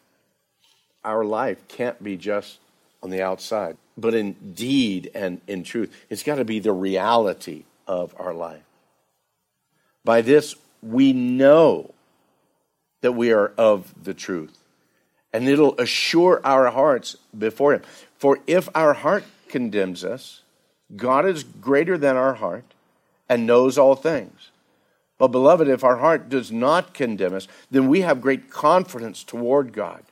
Our 1.05 1.25
life 1.25 1.67
can't 1.69 2.03
be 2.03 2.17
just 2.17 2.59
on 3.03 3.11
the 3.11 3.23
outside, 3.23 3.77
but 3.97 4.15
in 4.15 4.33
deed 4.55 5.11
and 5.15 5.41
in 5.47 5.63
truth. 5.63 5.95
It's 6.09 6.23
got 6.23 6.37
to 6.37 6.45
be 6.45 6.59
the 6.59 6.73
reality 6.73 7.65
of 7.87 8.15
our 8.19 8.35
life. 8.35 8.63
By 10.05 10.23
this, 10.23 10.55
we 10.83 11.13
know 11.13 11.95
that 13.03 13.13
we 13.13 13.33
are 13.33 13.53
of 13.59 13.93
the 14.03 14.15
truth 14.15 14.59
and 15.33 15.49
it'll 15.49 15.79
assure 15.79 16.41
our 16.45 16.71
hearts 16.71 17.17
before 17.37 17.75
Him. 17.75 17.83
For 18.19 18.39
if 18.47 18.69
our 18.75 18.95
heart 18.95 19.25
condemns 19.49 20.05
us, 20.05 20.43
God 20.97 21.27
is 21.27 21.45
greater 21.45 21.99
than 21.99 22.17
our 22.17 22.35
heart 22.35 22.65
and 23.29 23.47
knows 23.47 23.77
all 23.79 23.95
things. 23.95 24.51
But, 25.19 25.29
beloved, 25.29 25.69
if 25.69 25.83
our 25.85 25.97
heart 25.97 26.29
does 26.29 26.53
not 26.53 26.95
condemn 26.95 27.35
us, 27.35 27.49
then 27.71 27.89
we 27.89 28.03
have 28.03 28.21
great 28.21 28.51
confidence 28.51 29.25
toward 29.25 29.73
God. 29.73 30.03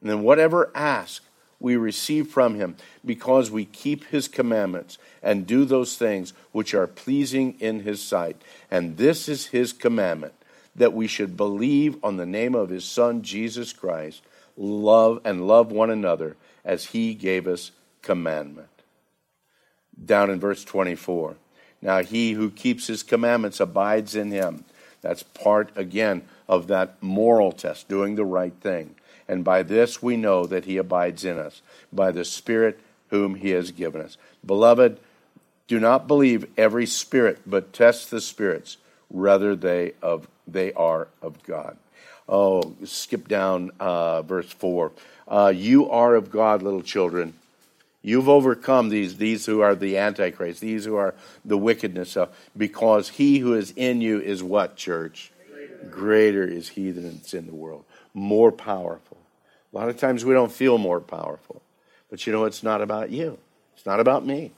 And 0.00 0.10
then 0.10 0.22
whatever 0.22 0.70
ask, 0.74 1.22
we 1.60 1.76
receive 1.76 2.28
from 2.28 2.56
him 2.56 2.76
because 3.04 3.50
we 3.50 3.64
keep 3.64 4.04
his 4.04 4.28
commandments 4.28 4.98
and 5.22 5.46
do 5.46 5.64
those 5.64 5.96
things 5.96 6.32
which 6.52 6.74
are 6.74 6.86
pleasing 6.86 7.54
in 7.58 7.80
his 7.80 8.02
sight. 8.02 8.40
And 8.70 8.96
this 8.96 9.28
is 9.28 9.46
his 9.46 9.72
commandment 9.72 10.34
that 10.76 10.92
we 10.92 11.06
should 11.06 11.36
believe 11.36 11.96
on 12.02 12.16
the 12.16 12.26
name 12.26 12.54
of 12.54 12.68
his 12.68 12.84
son 12.84 13.22
Jesus 13.22 13.72
Christ, 13.72 14.22
love 14.56 15.20
and 15.24 15.46
love 15.46 15.70
one 15.70 15.90
another 15.90 16.36
as 16.64 16.86
he 16.86 17.14
gave 17.14 17.46
us 17.46 17.70
commandment. 18.02 18.68
Down 20.04 20.30
in 20.30 20.40
verse 20.40 20.64
24. 20.64 21.36
Now 21.82 22.02
he 22.02 22.32
who 22.32 22.50
keeps 22.50 22.86
his 22.86 23.02
commandments 23.02 23.60
abides 23.60 24.16
in 24.16 24.30
him. 24.30 24.64
That's 25.02 25.22
part 25.22 25.70
again 25.76 26.22
of 26.48 26.66
that 26.68 27.02
moral 27.02 27.52
test, 27.52 27.88
doing 27.88 28.14
the 28.14 28.24
right 28.24 28.54
thing. 28.54 28.94
And 29.28 29.44
by 29.44 29.62
this 29.62 30.02
we 30.02 30.16
know 30.16 30.46
that 30.46 30.64
he 30.64 30.76
abides 30.76 31.24
in 31.24 31.38
us, 31.38 31.62
by 31.92 32.10
the 32.10 32.24
Spirit 32.24 32.80
whom 33.08 33.36
he 33.36 33.50
has 33.50 33.70
given 33.70 34.00
us. 34.00 34.16
Beloved, 34.44 34.98
do 35.66 35.78
not 35.80 36.08
believe 36.08 36.46
every 36.58 36.86
spirit, 36.86 37.40
but 37.46 37.72
test 37.72 38.10
the 38.10 38.20
spirits, 38.20 38.76
whether 39.14 39.54
they 39.54 39.92
of 40.02 40.26
they 40.46 40.72
are 40.72 41.06
of 41.22 41.42
God. 41.44 41.76
Oh, 42.28 42.74
skip 42.84 43.28
down 43.28 43.70
uh, 43.78 44.22
verse 44.22 44.50
four. 44.50 44.92
Uh, 45.26 45.52
you 45.54 45.88
are 45.90 46.14
of 46.16 46.30
God, 46.30 46.62
little 46.62 46.82
children. 46.82 47.34
You've 48.02 48.28
overcome 48.28 48.90
these, 48.90 49.16
these 49.16 49.46
who 49.46 49.62
are 49.62 49.74
the 49.74 49.96
Antichrist, 49.96 50.60
these 50.60 50.84
who 50.84 50.96
are 50.96 51.14
the 51.42 51.56
wickedness 51.56 52.18
of, 52.18 52.36
because 52.54 53.08
he 53.08 53.38
who 53.38 53.54
is 53.54 53.72
in 53.76 54.02
you 54.02 54.20
is 54.20 54.42
what, 54.42 54.76
church? 54.76 55.32
Greater, 55.90 56.44
is 56.44 56.68
he 56.68 56.90
than 56.90 57.14
that's 57.14 57.32
in 57.32 57.46
the 57.46 57.54
world. 57.54 57.84
More 58.12 58.52
powerful. 58.52 59.16
A 59.72 59.78
lot 59.78 59.88
of 59.88 59.96
times 59.96 60.22
we 60.22 60.34
don't 60.34 60.52
feel 60.52 60.76
more 60.76 61.00
powerful. 61.00 61.62
But 62.10 62.26
you 62.26 62.32
know, 62.32 62.44
it's 62.44 62.62
not 62.62 62.82
about 62.82 63.08
you. 63.10 63.38
It's 63.74 63.86
not 63.86 64.00
about 64.00 64.26
me. 64.26 64.52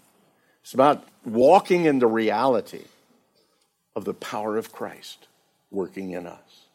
It's 0.62 0.74
about 0.74 1.04
walking 1.24 1.84
in 1.84 2.00
the 2.00 2.08
reality 2.08 2.82
of 3.96 4.04
the 4.04 4.14
power 4.14 4.58
of 4.58 4.70
Christ 4.70 5.26
working 5.70 6.10
in 6.10 6.26
us. 6.26 6.66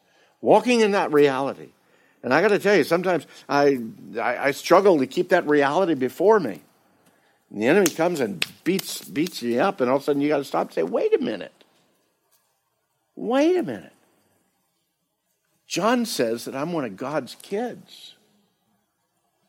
Walking 0.42 0.80
in 0.80 0.90
that 0.90 1.12
reality. 1.12 1.68
And 2.22 2.34
I 2.34 2.42
got 2.42 2.48
to 2.48 2.58
tell 2.58 2.76
you, 2.76 2.84
sometimes 2.84 3.26
I, 3.48 3.80
I, 4.20 4.48
I, 4.48 4.50
struggle 4.50 4.98
to 4.98 5.06
keep 5.06 5.30
that 5.30 5.46
reality 5.46 5.94
before 5.94 6.38
me. 6.38 6.60
And 7.50 7.62
the 7.62 7.66
enemy 7.66 7.88
comes 7.88 8.20
and 8.20 8.44
beats, 8.64 9.04
beats 9.04 9.42
you 9.42 9.60
up, 9.60 9.80
and 9.80 9.88
all 9.88 9.96
of 9.96 10.02
a 10.02 10.04
sudden 10.04 10.20
you 10.20 10.28
got 10.28 10.38
to 10.38 10.44
stop 10.44 10.66
and 10.66 10.74
say, 10.74 10.82
wait 10.82 11.14
a 11.14 11.22
minute. 11.22 11.52
Wait 13.14 13.56
a 13.56 13.62
minute. 13.62 13.92
John 15.66 16.04
says 16.04 16.44
that 16.44 16.54
I'm 16.54 16.72
one 16.72 16.84
of 16.84 16.96
God's 16.96 17.36
kids, 17.36 18.14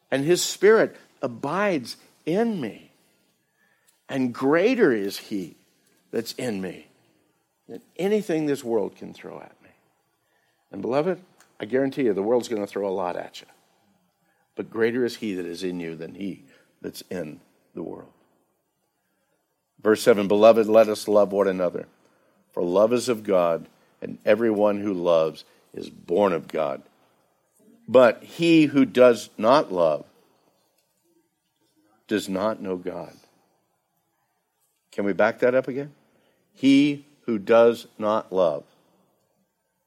and 0.10 0.24
his 0.24 0.42
spirit 0.42 0.96
abides 1.22 1.98
in 2.26 2.62
me. 2.62 2.92
And 4.08 4.34
greater 4.34 4.92
is 4.92 5.18
he 5.18 5.56
that's 6.12 6.34
in 6.34 6.62
me 6.62 6.88
than 7.68 7.82
anything 7.98 8.46
this 8.46 8.64
world 8.64 8.96
can 8.96 9.14
throw 9.14 9.40
at 9.40 9.56
me. 9.64 9.70
And 10.72 10.82
beloved, 10.82 11.22
I 11.60 11.66
guarantee 11.66 12.04
you 12.04 12.14
the 12.14 12.24
world's 12.24 12.48
going 12.48 12.62
to 12.62 12.68
throw 12.68 12.88
a 12.88 12.90
lot 12.90 13.16
at 13.16 13.42
you. 13.42 13.48
But 14.56 14.70
greater 14.70 15.06
is 15.06 15.18
he 15.18 15.34
that 15.36 15.46
is 15.46 15.64
in 15.64 15.80
you 15.80 15.96
than 15.96 16.16
he 16.16 16.44
that's 16.82 17.02
in 17.10 17.40
the 17.74 17.84
world. 17.84 18.12
Verse 19.82 20.02
7 20.02 20.28
Beloved, 20.28 20.68
let 20.68 20.88
us 20.88 21.08
love 21.08 21.32
one 21.32 21.48
another, 21.48 21.88
for 22.52 22.64
love 22.64 22.94
is 22.94 23.10
of 23.10 23.24
God, 23.24 23.68
and 24.02 24.18
everyone 24.26 24.80
who 24.80 24.94
loves 24.94 25.46
is 25.74 25.90
born 25.90 26.34
of 26.34 26.48
God. 26.48 26.84
But 27.88 28.24
he 28.24 28.66
who 28.66 28.86
does 28.86 29.30
not 29.38 29.72
love 29.72 30.06
does 32.08 32.30
not 32.30 32.62
know 32.62 32.78
God. 32.78 33.14
Can 34.92 35.06
we 35.06 35.14
back 35.14 35.40
that 35.40 35.56
up 35.56 35.68
again? 35.68 35.92
He 36.54 37.06
who 37.26 37.38
does 37.38 37.88
not 37.98 38.32
love 38.32 38.64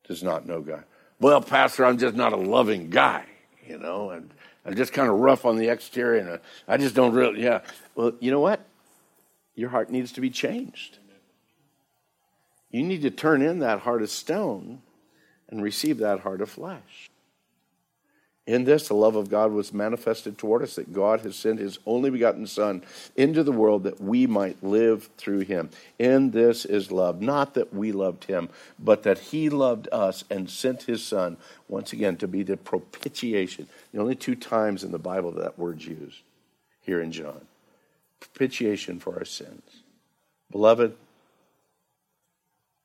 does 0.07 0.23
not 0.23 0.47
know 0.47 0.61
God. 0.61 0.85
Well, 1.21 1.41
Pastor, 1.41 1.85
I'm 1.85 1.99
just 1.99 2.15
not 2.15 2.33
a 2.33 2.37
loving 2.37 2.91
guy, 2.91 3.25
you 3.67 3.79
know, 3.79 4.11
and 4.11 4.31
I'm 4.65 4.77
just 4.77 4.93
kind 4.93 5.09
of 5.09 5.19
rough 5.19 5.45
on 5.45 5.57
the 5.57 5.69
exterior, 5.69 6.21
and 6.21 6.29
uh, 6.31 6.39
I 6.69 6.77
just 6.77 6.95
don't 6.95 7.13
really, 7.15 7.43
yeah. 7.43 7.61
Well, 7.95 8.13
you 8.21 8.31
know 8.31 8.41
what? 8.41 8.61
Your 9.55 9.71
heart 9.71 9.91
needs 9.91 10.13
to 10.13 10.21
be 10.21 10.31
changed. 10.31 10.99
You 12.71 12.83
need 12.83 13.03
to 13.03 13.11
turn 13.11 13.43
in 13.43 13.61
that 13.61 13.81
heart 13.81 14.03
of 14.03 14.11
stone 14.11 14.83
and 15.49 15.63
receive 15.63 15.99
that 15.99 16.21
heart 16.21 16.41
of 16.41 16.51
flesh. 16.51 17.11
In 18.47 18.63
this, 18.63 18.87
the 18.87 18.95
love 18.95 19.17
of 19.17 19.29
God 19.29 19.51
was 19.51 19.75
manifested 19.75 20.39
toward 20.39 20.63
us 20.63 20.77
that 20.77 20.93
God 20.93 21.23
has 21.23 21.35
sent 21.35 21.59
his 21.59 21.81
only 21.85 22.11
begotten 22.11 22.47
Son 22.47 22.85
into 23.17 23.43
the 23.43 23.51
world 23.51 23.83
that 23.83 24.01
we 24.01 24.29
might 24.29 24.63
live 24.63 25.11
through 25.17 25.41
him. 25.41 25.69
In 25.99 26.31
this 26.31 26.65
is 26.65 26.93
love, 26.93 27.21
not 27.21 27.55
that 27.55 27.75
we 27.75 27.91
loved 27.91 28.25
him, 28.25 28.49
but 28.79 29.03
that 29.03 29.19
he 29.19 29.51
loved 29.51 29.89
us 29.91 30.23
and 30.31 30.49
sent 30.49 30.85
his 30.85 31.05
Son, 31.05 31.37
once 31.67 31.93
again, 31.93 32.17
to 32.19 32.29
be 32.29 32.45
the 32.45 32.57
propitiation. 32.57 33.67
The 33.93 34.01
only 34.01 34.15
two 34.15 34.37
times 34.37 34.85
in 34.85 34.93
the 34.93 34.99
Bible 34.99 35.33
that, 35.33 35.43
that 35.43 35.59
word's 35.59 35.87
used 35.87 36.21
here 36.81 37.01
in 37.01 37.11
John. 37.11 37.41
Propitiation 38.21 39.01
for 39.01 39.19
our 39.19 39.25
sins. 39.25 39.83
Beloved, 40.53 40.97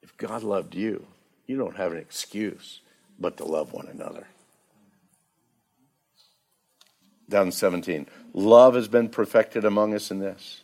if 0.01 0.17
God 0.17 0.41
loved 0.41 0.73
you, 0.73 1.05
you 1.45 1.55
don't 1.55 1.77
have 1.77 1.91
an 1.91 1.99
excuse 1.99 2.79
but 3.19 3.37
to 3.37 3.45
love 3.45 3.73
one 3.73 3.87
another 3.87 4.25
down 7.31 7.47
in 7.47 7.51
17. 7.51 8.05
Love 8.33 8.75
has 8.75 8.87
been 8.87 9.09
perfected 9.09 9.65
among 9.65 9.95
us 9.95 10.11
in 10.11 10.19
this, 10.19 10.61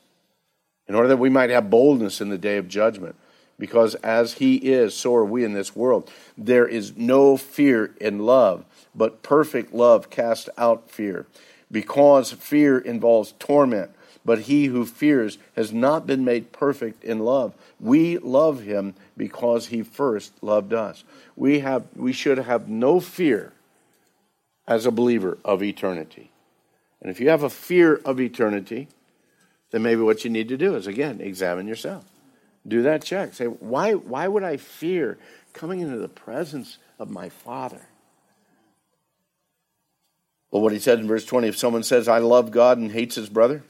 in 0.88 0.96
order 0.96 1.08
that 1.08 1.18
we 1.18 1.30
might 1.30 1.50
have 1.50 1.70
boldness 1.70 2.22
in 2.22 2.30
the 2.30 2.38
day 2.38 2.58
of 2.58 2.68
judgment. 2.68 3.16
Because 3.60 3.96
as 3.96 4.34
he 4.34 4.58
is, 4.58 4.94
so 4.96 5.16
are 5.16 5.26
we 5.26 5.44
in 5.44 5.54
this 5.54 5.76
world. 5.76 6.12
There 6.38 6.68
is 6.68 6.96
no 6.96 7.38
fear 7.38 7.96
in 8.00 8.20
love, 8.20 8.66
but 8.94 9.24
perfect 9.24 9.74
love 9.74 10.12
casts 10.12 10.48
out 10.58 10.92
fear. 10.92 11.26
Because 11.72 12.32
fear 12.32 12.78
involves 12.78 13.34
torment, 13.40 13.92
but 14.24 14.42
he 14.42 14.66
who 14.66 14.86
fears 14.86 15.40
has 15.56 15.74
not 15.74 16.06
been 16.06 16.24
made 16.24 16.52
perfect 16.52 17.04
in 17.04 17.20
love. 17.20 17.56
We 17.80 18.20
love 18.20 18.62
him 18.62 18.94
because 19.16 19.68
he 19.68 19.82
first 19.82 20.34
loved 20.44 20.74
us. 20.74 21.04
We, 21.36 21.60
have, 21.60 21.86
we 21.96 22.14
should 22.14 22.38
have 22.38 22.70
no 22.70 23.00
fear 23.00 23.54
as 24.68 24.86
a 24.86 24.92
believer 24.92 25.38
of 25.44 25.64
eternity. 25.64 26.30
And 27.02 27.12
if 27.12 27.20
you 27.20 27.30
have 27.30 27.44
a 27.44 27.50
fear 27.50 27.96
of 28.06 28.20
eternity, 28.20 28.88
then 29.72 29.84
maybe 29.84 30.02
what 30.02 30.24
you 30.24 30.30
need 30.30 30.50
to 30.50 30.58
do 30.58 30.76
is, 30.76 30.88
again, 30.88 31.22
examine 31.22 31.68
yourself. 31.68 32.06
Do 32.68 32.82
that 32.84 33.04
check. 33.04 33.34
Say, 33.34 33.46
why, 33.46 33.94
why 33.94 34.28
would 34.28 34.44
I 34.44 34.58
fear 34.58 35.18
coming 35.54 35.80
into 35.80 35.98
the 35.98 36.08
presence 36.08 36.78
of 37.00 37.10
my 37.10 37.30
Father? 37.30 37.82
Well, 40.52 40.62
what 40.62 40.74
he 40.74 40.80
said 40.80 41.00
in 41.00 41.08
verse 41.08 41.26
20 41.26 41.48
if 41.48 41.58
someone 41.58 41.84
says, 41.84 42.08
I 42.08 42.20
love 42.20 42.52
God 42.52 42.78
and 42.78 42.92
hates 42.92 43.16
his 43.16 43.30
brother, 43.30 43.64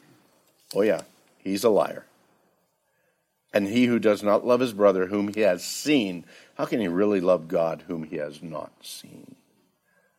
oh, 0.75 0.81
yeah, 0.81 1.01
he's 1.39 1.63
a 1.63 1.69
liar. 1.69 2.05
And 3.53 3.67
he 3.67 3.85
who 3.85 3.97
does 3.97 4.21
not 4.21 4.45
love 4.45 4.59
his 4.59 4.73
brother 4.73 5.07
whom 5.07 5.33
he 5.33 5.41
has 5.41 5.63
seen, 5.63 6.25
how 6.55 6.65
can 6.65 6.79
he 6.79 6.87
really 6.87 7.21
love 7.21 7.47
God 7.47 7.83
whom 7.87 8.03
he 8.03 8.17
has 8.17 8.43
not 8.43 8.71
seen? 8.81 9.35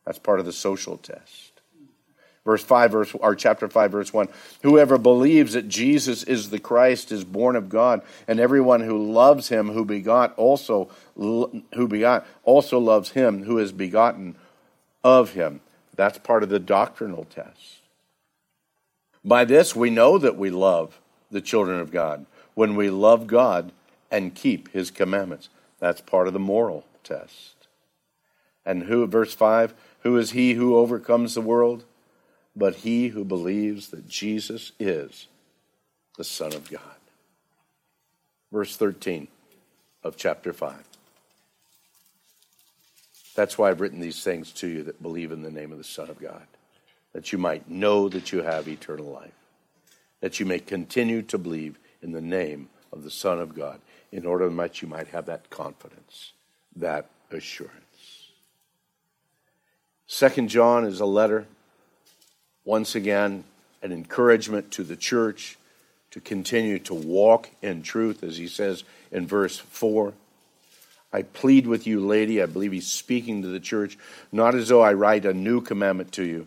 That's 0.05 0.19
part 0.19 0.39
of 0.39 0.45
the 0.45 0.53
social 0.53 0.97
test 0.97 1.48
verse 2.45 2.63
5 2.63 2.91
verse 2.91 3.15
or 3.15 3.35
chapter 3.35 3.67
5 3.67 3.91
verse 3.91 4.13
1 4.13 4.27
whoever 4.63 4.97
believes 4.97 5.53
that 5.53 5.67
jesus 5.67 6.23
is 6.23 6.49
the 6.49 6.59
christ 6.59 7.11
is 7.11 7.23
born 7.23 7.55
of 7.55 7.69
god 7.69 8.01
and 8.27 8.39
everyone 8.39 8.81
who 8.81 9.11
loves 9.11 9.49
him 9.49 9.71
who 9.71 9.85
begot 9.85 10.33
also 10.35 10.89
who 11.15 11.87
begot 11.87 12.25
also 12.43 12.79
loves 12.79 13.11
him 13.11 13.43
who 13.43 13.57
is 13.57 13.71
begotten 13.71 14.35
of 15.03 15.31
him. 15.33 15.61
That's 15.95 16.17
part 16.17 16.43
of 16.43 16.49
the 16.49 16.59
doctrinal 16.59 17.25
test. 17.25 17.81
By 19.23 19.45
this 19.45 19.75
we 19.75 19.89
know 19.89 20.17
that 20.17 20.37
we 20.37 20.49
love 20.49 20.99
the 21.29 21.41
children 21.41 21.79
of 21.79 21.91
god 21.91 22.25
when 22.55 22.75
we 22.75 22.89
love 22.89 23.27
god 23.27 23.71
and 24.09 24.33
keep 24.35 24.71
his 24.71 24.91
commandments. 24.91 25.49
That's 25.79 26.01
part 26.01 26.27
of 26.27 26.33
the 26.33 26.39
moral 26.39 26.85
test. 27.03 27.67
And 28.65 28.83
who 28.83 29.05
verse 29.07 29.33
5 29.33 29.73
who 30.03 30.17
is 30.17 30.31
he 30.31 30.53
who 30.53 30.77
overcomes 30.77 31.33
the 31.33 31.41
world 31.41 31.83
but 32.59 32.75
he 32.75 33.07
who 33.07 33.23
believes 33.25 33.87
that 33.89 34.07
Jesus 34.07 34.73
is 34.79 35.27
the 36.17 36.23
Son 36.23 36.53
of 36.53 36.69
God. 36.69 36.81
Verse 38.51 38.75
13 38.75 39.29
of 40.03 40.17
chapter 40.17 40.53
5. 40.53 40.75
That's 43.35 43.57
why 43.57 43.69
I've 43.69 43.79
written 43.79 44.01
these 44.01 44.23
things 44.23 44.51
to 44.53 44.67
you 44.67 44.83
that 44.83 45.01
believe 45.01 45.31
in 45.31 45.41
the 45.41 45.51
name 45.51 45.71
of 45.71 45.77
the 45.77 45.83
Son 45.83 46.09
of 46.09 46.19
God, 46.19 46.45
that 47.13 47.31
you 47.31 47.37
might 47.37 47.69
know 47.69 48.09
that 48.09 48.33
you 48.33 48.41
have 48.41 48.67
eternal 48.67 49.05
life. 49.05 49.31
that 50.21 50.39
you 50.39 50.45
may 50.45 50.59
continue 50.59 51.21
to 51.23 51.37
believe 51.37 51.77
in 52.01 52.11
the 52.11 52.21
name 52.21 52.69
of 52.91 53.03
the 53.03 53.11
Son 53.11 53.39
of 53.39 53.55
God, 53.55 53.79
in 54.11 54.25
order 54.25 54.49
that 54.49 54.81
you 54.81 54.87
might 54.87 55.07
have 55.09 55.25
that 55.27 55.49
confidence, 55.49 56.33
that 56.75 57.09
assurance. 57.31 57.75
Second 60.07 60.49
John 60.49 60.85
is 60.85 60.99
a 60.99 61.05
letter, 61.05 61.45
once 62.69 62.93
again, 62.93 63.43
an 63.81 63.91
encouragement 63.91 64.69
to 64.69 64.83
the 64.83 64.95
church 64.95 65.57
to 66.11 66.21
continue 66.21 66.77
to 66.77 66.93
walk 66.93 67.49
in 67.63 67.81
truth, 67.81 68.21
as 68.21 68.37
he 68.37 68.47
says 68.47 68.83
in 69.11 69.25
verse 69.25 69.57
4. 69.57 70.13
I 71.11 71.23
plead 71.23 71.65
with 71.65 71.87
you, 71.87 71.99
lady, 71.99 72.43
I 72.43 72.45
believe 72.45 72.71
he's 72.71 72.85
speaking 72.85 73.41
to 73.41 73.47
the 73.47 73.59
church, 73.59 73.97
not 74.31 74.53
as 74.53 74.67
though 74.67 74.83
I 74.83 74.93
write 74.93 75.25
a 75.25 75.33
new 75.33 75.61
commandment 75.61 76.11
to 76.11 76.23
you, 76.23 76.45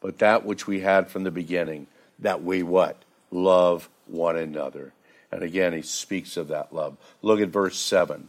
but 0.00 0.20
that 0.20 0.44
which 0.44 0.68
we 0.68 0.78
had 0.78 1.08
from 1.08 1.24
the 1.24 1.32
beginning, 1.32 1.88
that 2.20 2.44
we 2.44 2.62
what? 2.62 3.02
Love 3.32 3.88
one 4.06 4.36
another. 4.36 4.92
And 5.32 5.42
again, 5.42 5.72
he 5.72 5.82
speaks 5.82 6.36
of 6.36 6.46
that 6.48 6.72
love. 6.72 6.96
Look 7.20 7.40
at 7.40 7.48
verse 7.48 7.80
7. 7.80 8.28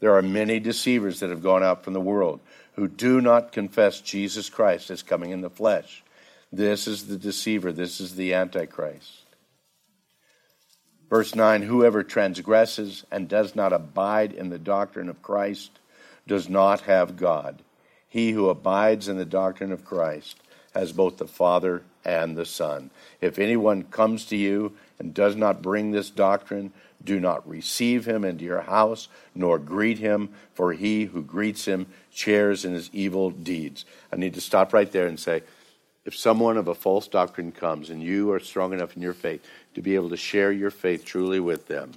There 0.00 0.14
are 0.14 0.20
many 0.20 0.60
deceivers 0.60 1.20
that 1.20 1.30
have 1.30 1.42
gone 1.42 1.62
out 1.62 1.84
from 1.84 1.94
the 1.94 2.02
world 2.02 2.40
who 2.74 2.86
do 2.86 3.22
not 3.22 3.50
confess 3.50 4.02
Jesus 4.02 4.50
Christ 4.50 4.90
as 4.90 5.02
coming 5.02 5.30
in 5.30 5.40
the 5.40 5.48
flesh. 5.48 6.03
This 6.56 6.86
is 6.86 7.08
the 7.08 7.16
deceiver, 7.16 7.72
this 7.72 8.00
is 8.00 8.14
the 8.14 8.32
Antichrist. 8.32 9.24
Verse 11.10 11.34
9 11.34 11.62
Whoever 11.62 12.04
transgresses 12.04 13.04
and 13.10 13.28
does 13.28 13.56
not 13.56 13.72
abide 13.72 14.32
in 14.32 14.50
the 14.50 14.58
doctrine 14.58 15.08
of 15.08 15.20
Christ 15.20 15.72
does 16.28 16.48
not 16.48 16.82
have 16.82 17.16
God. 17.16 17.62
He 18.08 18.30
who 18.30 18.48
abides 18.48 19.08
in 19.08 19.16
the 19.16 19.24
doctrine 19.24 19.72
of 19.72 19.84
Christ 19.84 20.36
has 20.74 20.92
both 20.92 21.16
the 21.16 21.26
Father 21.26 21.82
and 22.04 22.36
the 22.36 22.46
Son. 22.46 22.90
If 23.20 23.40
anyone 23.40 23.82
comes 23.82 24.24
to 24.26 24.36
you 24.36 24.76
and 25.00 25.12
does 25.12 25.34
not 25.34 25.60
bring 25.60 25.90
this 25.90 26.10
doctrine, 26.10 26.72
do 27.02 27.18
not 27.18 27.48
receive 27.48 28.06
him 28.06 28.24
into 28.24 28.44
your 28.44 28.60
house, 28.60 29.08
nor 29.34 29.58
greet 29.58 29.98
him, 29.98 30.28
for 30.54 30.72
he 30.72 31.06
who 31.06 31.22
greets 31.22 31.64
him 31.64 31.88
shares 32.12 32.64
in 32.64 32.74
his 32.74 32.90
evil 32.92 33.30
deeds. 33.30 33.84
I 34.12 34.16
need 34.16 34.34
to 34.34 34.40
stop 34.40 34.72
right 34.72 34.90
there 34.92 35.08
and 35.08 35.18
say, 35.18 35.42
if 36.04 36.14
someone 36.14 36.56
of 36.56 36.68
a 36.68 36.74
false 36.74 37.08
doctrine 37.08 37.52
comes 37.52 37.90
and 37.90 38.02
you 38.02 38.30
are 38.32 38.40
strong 38.40 38.72
enough 38.72 38.96
in 38.96 39.02
your 39.02 39.14
faith 39.14 39.44
to 39.74 39.82
be 39.82 39.94
able 39.94 40.10
to 40.10 40.16
share 40.16 40.52
your 40.52 40.70
faith 40.70 41.04
truly 41.04 41.40
with 41.40 41.66
them, 41.66 41.92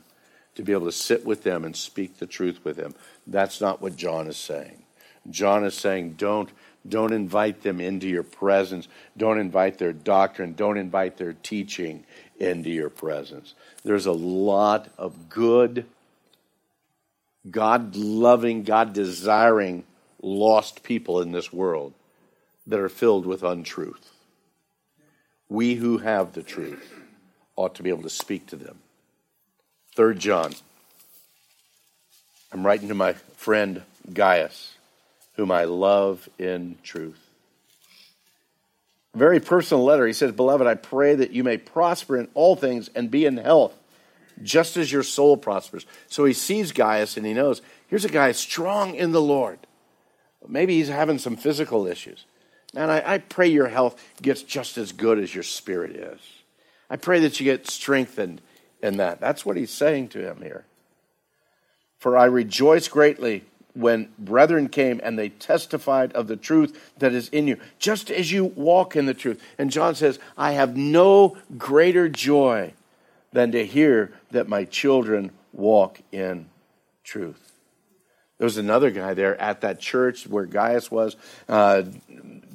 to 0.55 0.63
be 0.63 0.71
able 0.71 0.85
to 0.85 0.91
sit 0.91 1.25
with 1.25 1.43
them 1.43 1.65
and 1.65 1.75
speak 1.75 2.17
the 2.17 2.25
truth 2.25 2.63
with 2.63 2.77
them, 2.77 2.95
that's 3.27 3.59
not 3.59 3.81
what 3.81 3.97
John 3.97 4.27
is 4.27 4.37
saying. 4.37 4.83
John 5.29 5.65
is 5.65 5.75
saying, 5.75 6.13
don't, 6.13 6.49
don't 6.87 7.11
invite 7.11 7.63
them 7.63 7.81
into 7.81 8.07
your 8.07 8.23
presence. 8.23 8.87
Don't 9.17 9.39
invite 9.39 9.77
their 9.77 9.91
doctrine. 9.91 10.53
Don't 10.53 10.77
invite 10.77 11.17
their 11.17 11.33
teaching 11.33 12.05
into 12.39 12.69
your 12.69 12.89
presence. 12.89 13.53
There's 13.83 14.05
a 14.05 14.13
lot 14.13 14.89
of 14.97 15.29
good, 15.29 15.85
God 17.49 17.95
loving, 17.97 18.63
God 18.63 18.93
desiring 18.93 19.83
lost 20.21 20.81
people 20.81 21.21
in 21.21 21.33
this 21.33 21.51
world 21.51 21.93
that 22.67 22.79
are 22.79 22.89
filled 22.89 23.25
with 23.25 23.43
untruth. 23.43 24.11
We 25.49 25.75
who 25.75 25.99
have 25.99 26.33
the 26.33 26.43
truth 26.43 26.93
ought 27.55 27.75
to 27.75 27.83
be 27.83 27.89
able 27.89 28.03
to 28.03 28.09
speak 28.09 28.45
to 28.47 28.55
them. 28.55 28.79
Third 29.95 30.19
John. 30.19 30.53
I'm 32.51 32.65
writing 32.65 32.89
to 32.89 32.93
my 32.93 33.13
friend 33.13 33.81
Gaius, 34.13 34.73
whom 35.35 35.51
I 35.51 35.63
love 35.63 36.29
in 36.37 36.77
truth. 36.83 37.19
very 39.15 39.39
personal 39.39 39.83
letter. 39.83 40.05
He 40.05 40.13
says, 40.13 40.31
Beloved, 40.31 40.67
I 40.67 40.75
pray 40.75 41.15
that 41.15 41.31
you 41.31 41.43
may 41.43 41.57
prosper 41.57 42.17
in 42.17 42.27
all 42.35 42.55
things 42.55 42.89
and 42.93 43.09
be 43.09 43.25
in 43.25 43.37
health, 43.37 43.73
just 44.43 44.77
as 44.77 44.91
your 44.91 45.01
soul 45.01 45.37
prospers. 45.37 45.85
So 46.07 46.25
he 46.25 46.33
sees 46.33 46.71
Gaius 46.71 47.17
and 47.17 47.25
he 47.25 47.33
knows 47.33 47.61
here's 47.87 48.05
a 48.05 48.09
guy 48.09 48.31
strong 48.33 48.93
in 48.93 49.11
the 49.13 49.21
Lord. 49.21 49.59
Maybe 50.47 50.75
he's 50.77 50.89
having 50.89 51.17
some 51.17 51.35
physical 51.35 51.87
issues. 51.87 52.25
And 52.75 52.91
I, 52.91 53.03
I 53.05 53.17
pray 53.19 53.47
your 53.47 53.69
health 53.69 54.01
gets 54.21 54.43
just 54.43 54.77
as 54.77 54.91
good 54.91 55.19
as 55.19 55.33
your 55.33 55.43
spirit 55.43 55.95
is. 55.95 56.19
I 56.89 56.95
pray 56.97 57.19
that 57.21 57.39
you 57.39 57.43
get 57.43 57.69
strengthened 57.69 58.41
in 58.81 58.97
that. 58.97 59.19
That's 59.19 59.45
what 59.45 59.57
he's 59.57 59.71
saying 59.71 60.09
to 60.09 60.19
him 60.19 60.41
here. 60.41 60.65
For 61.99 62.17
I 62.17 62.25
rejoice 62.25 62.87
greatly 62.87 63.43
when 63.73 64.09
brethren 64.17 64.69
came 64.69 64.99
and 65.03 65.17
they 65.17 65.29
testified 65.29 66.11
of 66.13 66.27
the 66.27 66.35
truth 66.35 66.91
that 66.97 67.13
is 67.13 67.29
in 67.29 67.47
you, 67.47 67.57
just 67.79 68.09
as 68.09 68.31
you 68.31 68.45
walk 68.45 68.95
in 68.95 69.05
the 69.05 69.13
truth. 69.13 69.41
And 69.57 69.69
John 69.69 69.95
says, 69.95 70.19
I 70.37 70.53
have 70.53 70.75
no 70.75 71.37
greater 71.57 72.09
joy 72.09 72.73
than 73.33 73.51
to 73.51 73.65
hear 73.65 74.13
that 74.31 74.47
my 74.47 74.63
children 74.63 75.31
walk 75.53 75.99
in 76.11 76.49
truth. 77.03 77.56
There 78.37 78.45
was 78.45 78.57
another 78.57 78.91
guy 78.91 79.15
there 79.15 79.39
at 79.41 79.61
that 79.61 79.79
church 79.79 80.27
where 80.27 80.45
Gaius 80.45 80.91
was, 80.91 81.15
uh, 81.49 81.83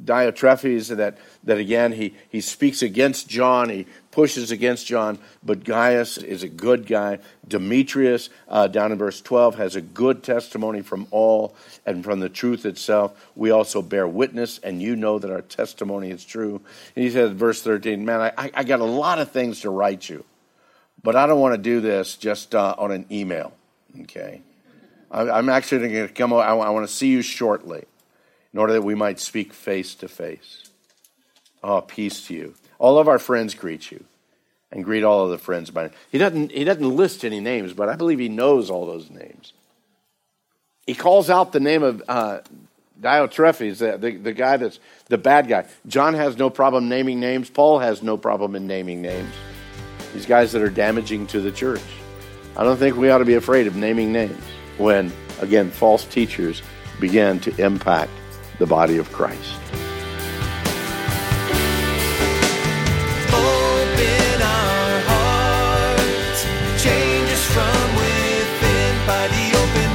Diotrephes, 0.04 0.96
that, 0.96 1.18
that 1.42 1.58
again, 1.58 1.92
he, 1.92 2.14
he 2.28 2.40
speaks 2.40 2.82
against 2.82 3.28
John, 3.28 3.68
he 3.68 3.86
pushes 4.12 4.52
against 4.52 4.86
John, 4.86 5.18
but 5.42 5.64
Gaius 5.64 6.18
is 6.18 6.44
a 6.44 6.48
good 6.48 6.86
guy. 6.86 7.18
Demetrius, 7.46 8.30
uh, 8.48 8.68
down 8.68 8.92
in 8.92 8.98
verse 8.98 9.20
12, 9.20 9.56
has 9.56 9.74
a 9.74 9.80
good 9.80 10.22
testimony 10.22 10.82
from 10.82 11.08
all 11.10 11.56
and 11.84 12.04
from 12.04 12.20
the 12.20 12.28
truth 12.28 12.64
itself. 12.64 13.30
We 13.34 13.50
also 13.50 13.82
bear 13.82 14.06
witness, 14.06 14.58
and 14.58 14.80
you 14.80 14.94
know 14.94 15.18
that 15.18 15.32
our 15.32 15.42
testimony 15.42 16.10
is 16.10 16.24
true. 16.24 16.60
And 16.94 17.04
he 17.04 17.10
says, 17.10 17.32
verse 17.32 17.60
13, 17.60 18.04
Man, 18.04 18.20
I, 18.20 18.50
I 18.54 18.62
got 18.62 18.78
a 18.78 18.84
lot 18.84 19.18
of 19.18 19.32
things 19.32 19.60
to 19.60 19.70
write 19.70 20.08
you, 20.08 20.24
but 21.02 21.16
I 21.16 21.26
don't 21.26 21.40
want 21.40 21.54
to 21.54 21.60
do 21.60 21.80
this 21.80 22.16
just 22.16 22.54
uh, 22.54 22.76
on 22.78 22.92
an 22.92 23.06
email, 23.10 23.52
okay? 24.02 24.42
I'm 25.12 25.48
actually 25.50 25.88
going 25.88 26.08
to 26.08 26.14
come. 26.14 26.32
over. 26.32 26.42
I 26.42 26.52
want 26.52 26.88
to 26.88 26.92
see 26.92 27.08
you 27.08 27.22
shortly, 27.22 27.84
in 28.52 28.58
order 28.58 28.72
that 28.72 28.82
we 28.82 28.94
might 28.94 29.20
speak 29.20 29.52
face 29.52 29.94
to 29.96 30.08
face. 30.08 30.64
Oh, 31.62 31.82
peace 31.82 32.26
to 32.26 32.34
you. 32.34 32.54
All 32.78 32.98
of 32.98 33.08
our 33.08 33.18
friends 33.18 33.54
greet 33.54 33.92
you, 33.92 34.04
and 34.72 34.84
greet 34.84 35.04
all 35.04 35.24
of 35.24 35.30
the 35.30 35.38
friends 35.38 35.70
by. 35.70 35.90
He 36.10 36.18
doesn't. 36.18 36.50
He 36.50 36.64
doesn't 36.64 36.96
list 36.96 37.24
any 37.24 37.40
names, 37.40 37.74
but 37.74 37.90
I 37.90 37.96
believe 37.96 38.18
he 38.18 38.30
knows 38.30 38.70
all 38.70 38.86
those 38.86 39.10
names. 39.10 39.52
He 40.86 40.94
calls 40.94 41.28
out 41.28 41.52
the 41.52 41.60
name 41.60 41.82
of 41.82 42.02
uh, 42.08 42.40
Diotrephes, 43.00 43.78
the, 43.78 43.98
the, 43.98 44.16
the 44.16 44.32
guy 44.32 44.56
that's 44.56 44.80
the 45.08 45.18
bad 45.18 45.46
guy. 45.46 45.66
John 45.86 46.14
has 46.14 46.38
no 46.38 46.48
problem 46.48 46.88
naming 46.88 47.20
names. 47.20 47.50
Paul 47.50 47.80
has 47.80 48.02
no 48.02 48.16
problem 48.16 48.56
in 48.56 48.66
naming 48.66 49.02
names. 49.02 49.32
These 50.14 50.26
guys 50.26 50.52
that 50.52 50.62
are 50.62 50.70
damaging 50.70 51.26
to 51.28 51.40
the 51.40 51.52
church. 51.52 51.82
I 52.56 52.64
don't 52.64 52.78
think 52.78 52.96
we 52.96 53.10
ought 53.10 53.18
to 53.18 53.24
be 53.24 53.34
afraid 53.34 53.66
of 53.66 53.76
naming 53.76 54.12
names 54.12 54.42
when, 54.78 55.12
again, 55.40 55.70
false 55.70 56.04
teachers 56.04 56.62
began 57.00 57.38
to 57.40 57.54
impact 57.64 58.10
the 58.58 58.66
body 58.66 58.98
of 58.98 59.10
Christ. 59.12 59.56
Open 63.32 64.42
our 64.42 65.00
hearts, 65.08 66.44
change 66.82 67.30
us 67.30 67.44
from 67.46 67.94
within 67.96 69.06
by 69.06 69.28
the 69.28 69.52
open 69.62 69.90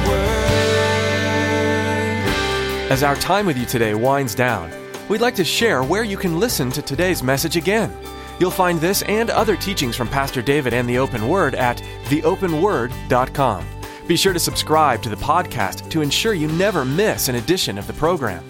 word. 2.86 2.92
As 2.92 3.02
our 3.02 3.16
time 3.16 3.46
with 3.46 3.56
you 3.56 3.66
today 3.66 3.94
winds 3.94 4.34
down, 4.34 4.70
we'd 5.08 5.20
like 5.20 5.34
to 5.36 5.44
share 5.44 5.82
where 5.82 6.04
you 6.04 6.16
can 6.16 6.38
listen 6.38 6.70
to 6.72 6.82
today's 6.82 7.22
message 7.22 7.56
again. 7.56 7.96
You'll 8.38 8.50
find 8.50 8.80
this 8.80 9.02
and 9.02 9.30
other 9.30 9.56
teachings 9.56 9.96
from 9.96 10.08
Pastor 10.08 10.42
David 10.42 10.72
and 10.72 10.88
the 10.88 10.98
Open 10.98 11.28
Word 11.28 11.54
at 11.54 11.78
theopenword.com. 12.04 13.77
Be 14.08 14.16
sure 14.16 14.32
to 14.32 14.40
subscribe 14.40 15.02
to 15.02 15.10
the 15.10 15.16
podcast 15.16 15.90
to 15.90 16.00
ensure 16.00 16.32
you 16.32 16.48
never 16.48 16.82
miss 16.82 17.28
an 17.28 17.34
edition 17.34 17.76
of 17.76 17.86
the 17.86 17.92
program. 17.92 18.42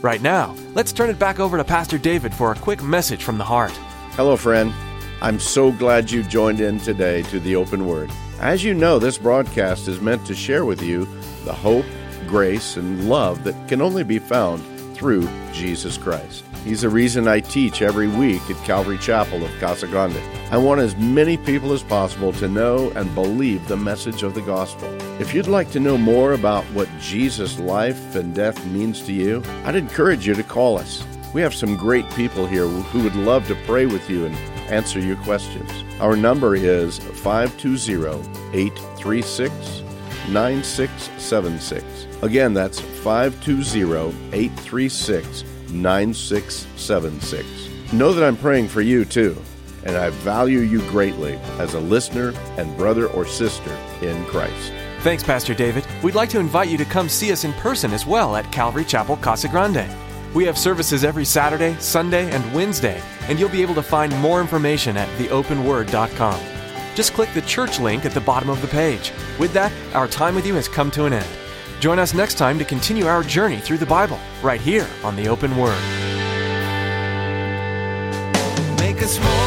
Right 0.00 0.22
now, 0.22 0.56
let's 0.72 0.94
turn 0.94 1.10
it 1.10 1.18
back 1.18 1.38
over 1.38 1.58
to 1.58 1.62
Pastor 1.62 1.98
David 1.98 2.32
for 2.32 2.50
a 2.50 2.54
quick 2.54 2.82
message 2.82 3.22
from 3.22 3.36
the 3.36 3.44
heart. 3.44 3.72
Hello, 4.12 4.34
friend. 4.34 4.72
I'm 5.20 5.38
so 5.38 5.72
glad 5.72 6.10
you 6.10 6.22
joined 6.22 6.62
in 6.62 6.80
today 6.80 7.20
to 7.24 7.38
the 7.38 7.54
Open 7.54 7.86
Word. 7.86 8.10
As 8.40 8.64
you 8.64 8.72
know, 8.72 8.98
this 8.98 9.18
broadcast 9.18 9.88
is 9.88 10.00
meant 10.00 10.24
to 10.26 10.34
share 10.34 10.64
with 10.64 10.80
you 10.80 11.04
the 11.44 11.52
hope, 11.52 11.84
grace, 12.26 12.78
and 12.78 13.06
love 13.06 13.44
that 13.44 13.68
can 13.68 13.82
only 13.82 14.04
be 14.04 14.18
found 14.18 14.64
through 14.96 15.28
Jesus 15.52 15.98
Christ. 15.98 16.44
He's 16.64 16.80
the 16.80 16.88
reason 16.88 17.28
I 17.28 17.40
teach 17.40 17.82
every 17.82 18.08
week 18.08 18.40
at 18.48 18.56
Calvary 18.64 18.96
Chapel 18.96 19.44
of 19.44 19.60
Casa 19.60 19.86
Grande. 19.86 20.18
I 20.50 20.56
want 20.56 20.80
as 20.80 20.96
many 20.96 21.36
people 21.36 21.74
as 21.74 21.82
possible 21.82 22.32
to 22.32 22.48
know 22.48 22.90
and 22.92 23.14
believe 23.14 23.68
the 23.68 23.76
message 23.76 24.22
of 24.22 24.32
the 24.32 24.40
gospel. 24.40 24.88
If 25.20 25.34
you'd 25.34 25.46
like 25.46 25.70
to 25.72 25.80
know 25.80 25.98
more 25.98 26.32
about 26.32 26.64
what 26.72 26.88
Jesus' 26.98 27.58
life 27.58 28.14
and 28.14 28.34
death 28.34 28.64
means 28.64 29.02
to 29.02 29.12
you, 29.12 29.42
I'd 29.66 29.76
encourage 29.76 30.26
you 30.26 30.32
to 30.32 30.42
call 30.42 30.78
us. 30.78 31.04
We 31.34 31.42
have 31.42 31.52
some 31.52 31.76
great 31.76 32.08
people 32.12 32.46
here 32.46 32.66
who 32.66 33.02
would 33.02 33.14
love 33.14 33.46
to 33.48 33.56
pray 33.66 33.84
with 33.84 34.08
you 34.08 34.24
and 34.24 34.34
answer 34.72 35.00
your 35.00 35.16
questions. 35.16 35.70
Our 36.00 36.16
number 36.16 36.56
is 36.56 36.98
520 36.98 38.26
836 38.54 39.82
9676. 40.30 41.84
Again, 42.22 42.54
that's 42.54 42.80
520 42.80 43.82
836 44.32 45.44
9676. 45.74 47.92
Know 47.92 48.12
that 48.12 48.24
I'm 48.24 48.36
praying 48.36 48.68
for 48.68 48.80
you 48.80 49.04
too. 49.04 49.36
and 49.86 49.98
I 49.98 50.08
value 50.10 50.60
you 50.60 50.78
greatly 50.88 51.34
as 51.58 51.74
a 51.74 51.80
listener 51.80 52.32
and 52.56 52.74
brother 52.74 53.06
or 53.08 53.26
sister 53.26 53.70
in 54.00 54.24
Christ. 54.24 54.72
Thanks, 55.00 55.22
Pastor 55.22 55.52
David. 55.52 55.84
We'd 56.02 56.14
like 56.14 56.30
to 56.30 56.40
invite 56.40 56.70
you 56.70 56.78
to 56.78 56.86
come 56.86 57.06
see 57.10 57.30
us 57.32 57.44
in 57.44 57.52
person 57.54 57.92
as 57.92 58.06
well 58.06 58.34
at 58.34 58.50
Calvary 58.50 58.86
Chapel, 58.86 59.18
Casa 59.18 59.46
Grande. 59.46 59.86
We 60.34 60.46
have 60.46 60.56
services 60.56 61.04
every 61.04 61.26
Saturday, 61.26 61.76
Sunday, 61.80 62.30
and 62.30 62.54
Wednesday, 62.54 62.98
and 63.28 63.38
you'll 63.38 63.50
be 63.50 63.60
able 63.60 63.74
to 63.74 63.82
find 63.82 64.16
more 64.20 64.40
information 64.40 64.96
at 64.96 65.06
theopenword.com. 65.18 66.40
Just 66.94 67.12
click 67.12 67.28
the 67.34 67.42
church 67.42 67.78
link 67.78 68.06
at 68.06 68.12
the 68.12 68.22
bottom 68.22 68.48
of 68.48 68.62
the 68.62 68.68
page. 68.68 69.12
With 69.38 69.52
that, 69.52 69.70
our 69.94 70.08
time 70.08 70.34
with 70.34 70.46
you 70.46 70.54
has 70.54 70.66
come 70.66 70.90
to 70.92 71.04
an 71.04 71.12
end. 71.12 71.28
Join 71.84 71.98
us 71.98 72.14
next 72.14 72.38
time 72.38 72.58
to 72.58 72.64
continue 72.64 73.04
our 73.04 73.22
journey 73.22 73.60
through 73.60 73.76
the 73.76 73.84
Bible, 73.84 74.18
right 74.42 74.58
here 74.58 74.88
on 75.02 75.16
the 75.16 75.28
Open 75.28 75.54
Word. 75.54 75.78
Make 78.78 79.02
us 79.02 79.20
more 79.20 79.43